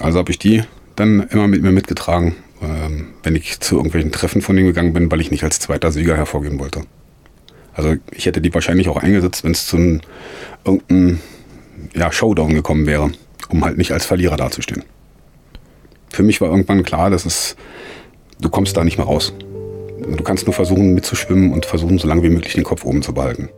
Also 0.00 0.18
habe 0.18 0.30
ich 0.30 0.38
die 0.38 0.62
dann 0.94 1.26
immer 1.30 1.48
mit 1.48 1.62
mir 1.62 1.72
mitgetragen, 1.72 2.36
äh, 2.60 2.90
wenn 3.22 3.34
ich 3.34 3.60
zu 3.60 3.76
irgendwelchen 3.76 4.12
Treffen 4.12 4.42
von 4.42 4.56
denen 4.56 4.68
gegangen 4.68 4.92
bin, 4.92 5.10
weil 5.10 5.22
ich 5.22 5.30
nicht 5.30 5.42
als 5.42 5.58
zweiter 5.58 5.90
Sieger 5.90 6.16
hervorgehen 6.16 6.58
wollte. 6.58 6.82
Also 7.72 7.94
ich 8.10 8.26
hätte 8.26 8.40
die 8.40 8.52
wahrscheinlich 8.52 8.88
auch 8.88 8.96
eingesetzt, 8.96 9.44
wenn 9.44 9.52
es 9.52 9.66
zu 9.66 9.76
einem 9.76 10.00
irgendeinem 10.66 11.20
ja, 11.94 12.12
Showdown 12.12 12.54
gekommen 12.54 12.86
wäre, 12.86 13.10
um 13.48 13.64
halt 13.64 13.78
nicht 13.78 13.92
als 13.92 14.06
Verlierer 14.06 14.36
dazustehen. 14.36 14.84
Für 16.10 16.22
mich 16.22 16.40
war 16.40 16.50
irgendwann 16.50 16.82
klar, 16.82 17.10
dass 17.10 17.26
es, 17.26 17.56
du 18.40 18.48
kommst 18.48 18.76
da 18.76 18.84
nicht 18.84 18.98
mehr 18.98 19.06
raus. 19.06 19.32
Du 20.16 20.22
kannst 20.22 20.46
nur 20.46 20.54
versuchen 20.54 20.94
mitzuschwimmen 20.94 21.52
und 21.52 21.66
versuchen, 21.66 21.98
so 21.98 22.06
lange 22.08 22.22
wie 22.22 22.30
möglich 22.30 22.54
den 22.54 22.64
Kopf 22.64 22.84
oben 22.84 23.02
zu 23.02 23.12
behalten. 23.12 23.48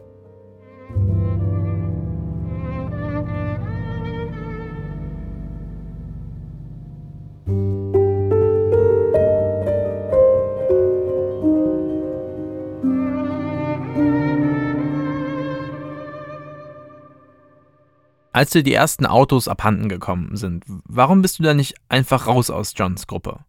Als 18.39 18.51
dir 18.51 18.63
die 18.63 18.73
ersten 18.73 19.05
Autos 19.05 19.49
abhanden 19.49 19.89
gekommen 19.89 20.37
sind, 20.37 20.63
warum 20.85 21.23
bist 21.23 21.41
du 21.41 21.43
da 21.43 21.55
nicht 21.55 21.75
einfach 21.89 22.29
raus 22.29 22.51
aus 22.51 22.73
Johns 22.77 23.09
Gruppe? 23.09 23.41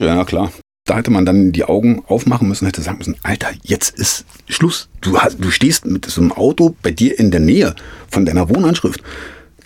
Ja, 0.00 0.24
klar. 0.24 0.50
Da 0.86 0.96
hätte 0.96 1.10
man 1.10 1.26
dann 1.26 1.52
die 1.52 1.64
Augen 1.64 2.02
aufmachen 2.06 2.48
müssen, 2.48 2.64
hätte 2.64 2.80
sagen 2.80 2.96
müssen, 2.96 3.16
Alter, 3.22 3.48
jetzt 3.64 3.98
ist 3.98 4.24
Schluss. 4.48 4.88
Du, 5.02 5.18
hast, 5.18 5.44
du 5.44 5.50
stehst 5.50 5.84
mit 5.84 6.06
so 6.06 6.22
einem 6.22 6.32
Auto 6.32 6.74
bei 6.82 6.90
dir 6.90 7.18
in 7.18 7.30
der 7.30 7.40
Nähe 7.40 7.74
von 8.08 8.24
deiner 8.24 8.48
Wohnanschrift. 8.48 9.02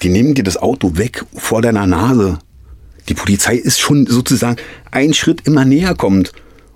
Die 0.02 0.08
nehmen 0.08 0.34
dir 0.34 0.42
das 0.42 0.56
Auto 0.56 0.96
weg 0.96 1.24
vor 1.36 1.62
deiner 1.62 1.86
Nase. 1.86 2.40
Die 3.08 3.14
Polizei 3.14 3.54
ist 3.54 3.78
schon 3.78 4.06
sozusagen 4.06 4.56
einen 4.90 5.14
Schritt 5.14 5.46
immer 5.46 5.64
näher 5.64 5.94
kommend. 5.94 6.32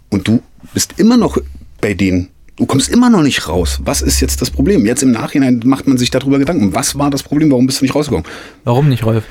Und 0.08 0.28
du 0.28 0.40
bist 0.72 1.00
immer 1.00 1.16
noch 1.16 1.36
bei 1.80 1.94
denen. 1.94 2.28
Du 2.58 2.66
kommst 2.66 2.88
immer 2.88 3.08
noch 3.08 3.22
nicht 3.22 3.48
raus. 3.48 3.78
Was 3.84 4.02
ist 4.02 4.20
jetzt 4.20 4.42
das 4.42 4.50
Problem? 4.50 4.84
Jetzt 4.84 5.04
im 5.04 5.12
Nachhinein 5.12 5.60
macht 5.64 5.86
man 5.86 5.96
sich 5.96 6.10
darüber 6.10 6.40
Gedanken. 6.40 6.74
Was 6.74 6.98
war 6.98 7.08
das 7.08 7.22
Problem? 7.22 7.52
Warum 7.52 7.66
bist 7.66 7.80
du 7.80 7.84
nicht 7.84 7.94
rausgekommen? 7.94 8.26
Warum 8.64 8.88
nicht, 8.88 9.04
Rolf? 9.04 9.22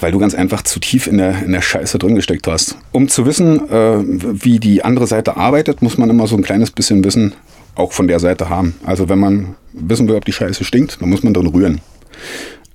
Weil 0.00 0.12
du 0.12 0.18
ganz 0.18 0.34
einfach 0.34 0.60
zu 0.60 0.78
tief 0.78 1.06
in 1.06 1.16
der, 1.16 1.42
in 1.42 1.52
der 1.52 1.62
Scheiße 1.62 1.98
drin 1.98 2.14
gesteckt 2.14 2.46
hast. 2.48 2.76
Um 2.92 3.08
zu 3.08 3.24
wissen, 3.24 3.66
äh, 3.70 3.98
wie 4.04 4.60
die 4.60 4.84
andere 4.84 5.06
Seite 5.06 5.38
arbeitet, 5.38 5.80
muss 5.80 5.96
man 5.96 6.10
immer 6.10 6.26
so 6.26 6.36
ein 6.36 6.42
kleines 6.42 6.70
bisschen 6.70 7.02
Wissen 7.02 7.32
auch 7.74 7.92
von 7.92 8.08
der 8.08 8.20
Seite 8.20 8.50
haben. 8.50 8.74
Also 8.84 9.08
wenn 9.08 9.18
man 9.18 9.56
wissen 9.72 10.06
will, 10.06 10.16
ob 10.16 10.24
die 10.26 10.32
Scheiße 10.32 10.64
stinkt, 10.64 11.00
dann 11.00 11.08
muss 11.08 11.22
man 11.22 11.32
drin 11.32 11.46
rühren. 11.46 11.80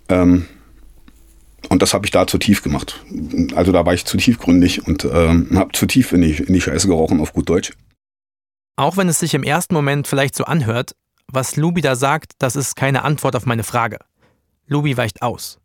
Ähm, 0.09 0.45
und 1.69 1.83
das 1.83 1.93
habe 1.93 2.07
ich 2.07 2.11
da 2.11 2.25
zu 2.25 2.39
tief 2.39 2.63
gemacht. 2.63 3.03
Also 3.55 3.71
da 3.71 3.85
war 3.85 3.93
ich 3.93 4.05
zu 4.05 4.17
tiefgründig 4.17 4.87
und 4.87 5.05
ähm, 5.05 5.47
habe 5.53 5.73
zu 5.73 5.85
tief 5.85 6.11
in 6.11 6.21
die, 6.21 6.33
in 6.33 6.55
die 6.55 6.61
Scheiße 6.61 6.87
gerochen, 6.87 7.19
auf 7.19 7.33
gut 7.33 7.47
Deutsch. 7.47 7.71
Auch 8.75 8.97
wenn 8.97 9.09
es 9.09 9.19
sich 9.19 9.33
im 9.33 9.43
ersten 9.43 9.73
Moment 9.73 10.07
vielleicht 10.07 10.35
so 10.35 10.45
anhört, 10.45 10.95
was 11.27 11.55
Lubi 11.55 11.81
da 11.81 11.95
sagt, 11.95 12.33
das 12.39 12.55
ist 12.55 12.75
keine 12.75 13.03
Antwort 13.03 13.35
auf 13.35 13.45
meine 13.45 13.63
Frage. 13.63 13.99
Lubi 14.67 14.97
weicht 14.97 15.21
aus 15.21 15.61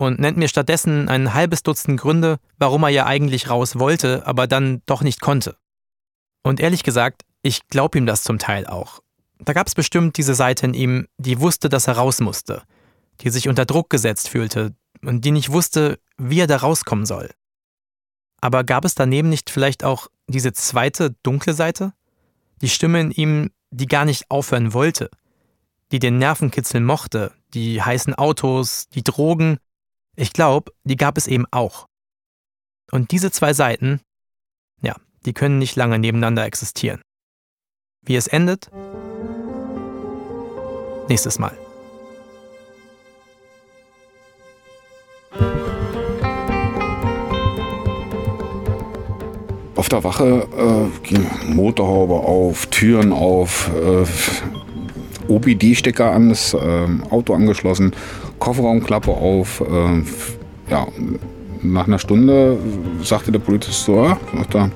und 0.00 0.18
nennt 0.18 0.38
mir 0.38 0.48
stattdessen 0.48 1.10
ein 1.10 1.34
halbes 1.34 1.62
Dutzend 1.62 2.00
Gründe, 2.00 2.38
warum 2.58 2.84
er 2.84 2.88
ja 2.88 3.04
eigentlich 3.04 3.50
raus 3.50 3.78
wollte, 3.78 4.26
aber 4.26 4.46
dann 4.46 4.80
doch 4.86 5.02
nicht 5.02 5.20
konnte. 5.20 5.56
Und 6.42 6.58
ehrlich 6.58 6.82
gesagt, 6.82 7.22
ich 7.42 7.68
glaube 7.68 7.98
ihm 7.98 8.06
das 8.06 8.22
zum 8.22 8.38
Teil 8.38 8.66
auch. 8.66 9.00
Da 9.38 9.52
gab 9.52 9.66
es 9.66 9.74
bestimmt 9.74 10.16
diese 10.16 10.34
Seite 10.34 10.66
in 10.66 10.74
ihm, 10.74 11.06
die 11.18 11.38
wusste, 11.38 11.68
dass 11.68 11.86
er 11.86 11.98
raus 11.98 12.20
musste, 12.20 12.62
die 13.20 13.28
sich 13.28 13.46
unter 13.46 13.66
Druck 13.66 13.90
gesetzt 13.90 14.30
fühlte 14.30 14.74
und 15.02 15.24
die 15.26 15.32
nicht 15.32 15.52
wusste, 15.52 15.98
wie 16.16 16.40
er 16.40 16.46
da 16.46 16.56
rauskommen 16.56 17.04
soll. 17.04 17.30
Aber 18.40 18.64
gab 18.64 18.86
es 18.86 18.94
daneben 18.94 19.28
nicht 19.28 19.50
vielleicht 19.50 19.84
auch 19.84 20.08
diese 20.28 20.54
zweite 20.54 21.14
dunkle 21.22 21.52
Seite? 21.52 21.92
Die 22.60 22.68
Stimme 22.68 23.00
in 23.00 23.10
ihm, 23.10 23.50
die 23.70 23.86
gar 23.86 24.04
nicht 24.04 24.30
aufhören 24.30 24.72
wollte, 24.72 25.10
die 25.92 25.98
den 25.98 26.18
Nervenkitzel 26.18 26.80
mochte, 26.80 27.32
die 27.54 27.82
heißen 27.82 28.14
Autos, 28.14 28.88
die 28.88 29.02
Drogen. 29.02 29.58
Ich 30.16 30.32
glaube, 30.32 30.72
die 30.84 30.96
gab 30.96 31.16
es 31.16 31.26
eben 31.26 31.46
auch. 31.50 31.86
Und 32.90 33.12
diese 33.12 33.30
zwei 33.30 33.52
Seiten, 33.52 34.00
ja, 34.82 34.96
die 35.24 35.32
können 35.32 35.58
nicht 35.58 35.76
lange 35.76 35.98
nebeneinander 35.98 36.44
existieren. 36.44 37.00
Wie 38.02 38.16
es 38.16 38.26
endet? 38.26 38.70
Nächstes 41.08 41.38
Mal. 41.38 41.56
Auf 49.80 49.88
der 49.88 50.04
Wache 50.04 50.46
äh, 50.58 51.08
ging 51.08 51.26
Motorhaube 51.54 52.12
auf, 52.12 52.66
Türen 52.66 53.14
auf, 53.14 53.70
äh, 53.82 55.32
OBD-Stecker 55.32 56.12
an 56.12 56.28
das 56.28 56.52
äh, 56.52 56.58
Auto 57.08 57.32
angeschlossen, 57.32 57.92
Kofferraumklappe 58.40 59.10
auf. 59.10 59.62
Äh, 59.62 60.02
ja, 60.70 60.86
nach 61.62 61.86
einer 61.86 61.98
Stunde 61.98 62.58
sagte 63.02 63.32
der 63.32 63.38
Polizist 63.38 63.86
so, 63.86 64.04
ja, 64.04 64.18
macht 64.34 64.54
da 64.54 64.70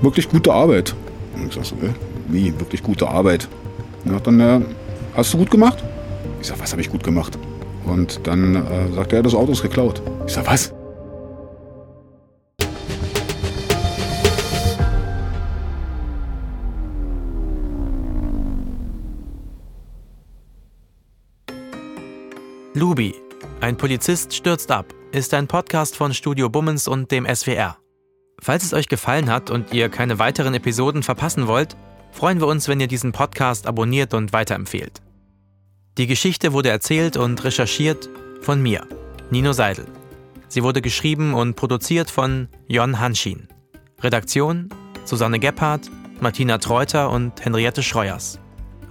wirklich 0.00 0.28
gute 0.28 0.52
Arbeit. 0.52 0.94
Und 1.34 1.48
ich 1.48 1.54
sag 1.56 1.64
so, 1.64 1.74
wie, 2.28 2.56
wirklich 2.60 2.84
gute 2.84 3.08
Arbeit? 3.08 3.48
Und 4.04 4.24
dann, 4.24 4.38
ja, 4.38 4.62
hast 5.16 5.34
du 5.34 5.38
gut 5.38 5.50
gemacht? 5.50 5.82
Ich 6.40 6.46
sag, 6.46 6.60
was 6.60 6.70
habe 6.70 6.82
ich 6.82 6.88
gut 6.88 7.02
gemacht? 7.02 7.36
Und 7.84 8.20
dann 8.22 8.54
äh, 8.54 8.92
sagt 8.94 9.12
er, 9.12 9.24
das 9.24 9.34
Auto 9.34 9.50
ist 9.50 9.62
geklaut. 9.62 10.00
Ich 10.24 10.34
sag, 10.34 10.46
was? 10.46 10.72
Lubi, 22.76 23.14
ein 23.62 23.78
Polizist 23.78 24.34
stürzt 24.34 24.70
ab, 24.70 24.92
ist 25.10 25.32
ein 25.32 25.48
Podcast 25.48 25.96
von 25.96 26.12
Studio 26.12 26.50
Bummens 26.50 26.86
und 26.86 27.10
dem 27.10 27.24
SWR. 27.24 27.78
Falls 28.38 28.64
es 28.64 28.74
euch 28.74 28.86
gefallen 28.88 29.30
hat 29.30 29.48
und 29.48 29.72
ihr 29.72 29.88
keine 29.88 30.18
weiteren 30.18 30.52
Episoden 30.52 31.02
verpassen 31.02 31.46
wollt, 31.46 31.74
freuen 32.12 32.38
wir 32.38 32.46
uns, 32.46 32.68
wenn 32.68 32.78
ihr 32.78 32.86
diesen 32.86 33.12
Podcast 33.12 33.66
abonniert 33.66 34.12
und 34.12 34.34
weiterempfehlt. 34.34 35.00
Die 35.96 36.06
Geschichte 36.06 36.52
wurde 36.52 36.68
erzählt 36.68 37.16
und 37.16 37.42
recherchiert 37.44 38.10
von 38.42 38.62
mir, 38.62 38.86
Nino 39.30 39.54
Seidel. 39.54 39.86
Sie 40.48 40.62
wurde 40.62 40.82
geschrieben 40.82 41.32
und 41.32 41.56
produziert 41.56 42.10
von 42.10 42.46
Jon 42.68 43.00
Hanschin. 43.00 43.48
Redaktion 44.02 44.68
Susanne 45.06 45.38
Gebhardt, 45.38 45.90
Martina 46.20 46.58
Treuter 46.58 47.08
und 47.08 47.42
Henriette 47.42 47.82
Schreuers. 47.82 48.38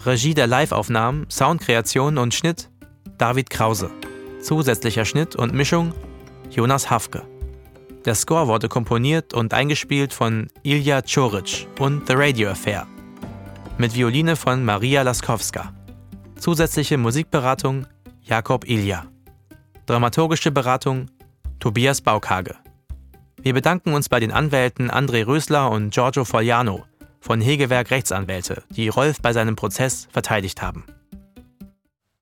Regie 0.07 0.33
der 0.33 0.47
Liveaufnahmen, 0.47 1.27
Soundkreation 1.29 2.17
und 2.17 2.33
Schnitt 2.33 2.71
David 3.17 3.49
Krause. 3.49 3.91
Zusätzlicher 4.41 5.05
Schnitt 5.05 5.35
und 5.35 5.53
Mischung 5.53 5.93
Jonas 6.51 6.89
Hafke. 6.89 7.23
Der 8.03 8.13
Score 8.13 8.47
wurde 8.47 8.67
komponiert 8.67 9.33
und 9.33 9.53
eingespielt 9.53 10.13
von 10.13 10.47
Ilja 10.63 11.01
Czoric 11.01 11.67
und 11.79 12.07
The 12.07 12.13
Radio 12.15 12.49
Affair. 12.49 12.85
Mit 13.77 13.95
Violine 13.95 14.35
von 14.35 14.63
Maria 14.65 15.01
Laskowska. 15.01 15.73
Zusätzliche 16.37 16.97
Musikberatung 16.97 17.87
Jakob 18.21 18.67
Ilja. 18.67 19.05
Dramaturgische 19.85 20.51
Beratung 20.51 21.07
Tobias 21.59 22.01
Baukage. 22.01 22.55
Wir 23.41 23.53
bedanken 23.53 23.93
uns 23.93 24.09
bei 24.09 24.19
den 24.19 24.31
Anwälten 24.31 24.91
André 24.91 25.25
Rösler 25.25 25.71
und 25.71 25.93
Giorgio 25.93 26.25
Fogliano 26.25 26.83
von 27.21 27.41
Hegewerk 27.41 27.91
Rechtsanwälte, 27.91 28.63
die 28.69 28.89
Rolf 28.89 29.21
bei 29.21 29.33
seinem 29.33 29.55
Prozess 29.55 30.07
verteidigt 30.11 30.61
haben. 30.61 30.83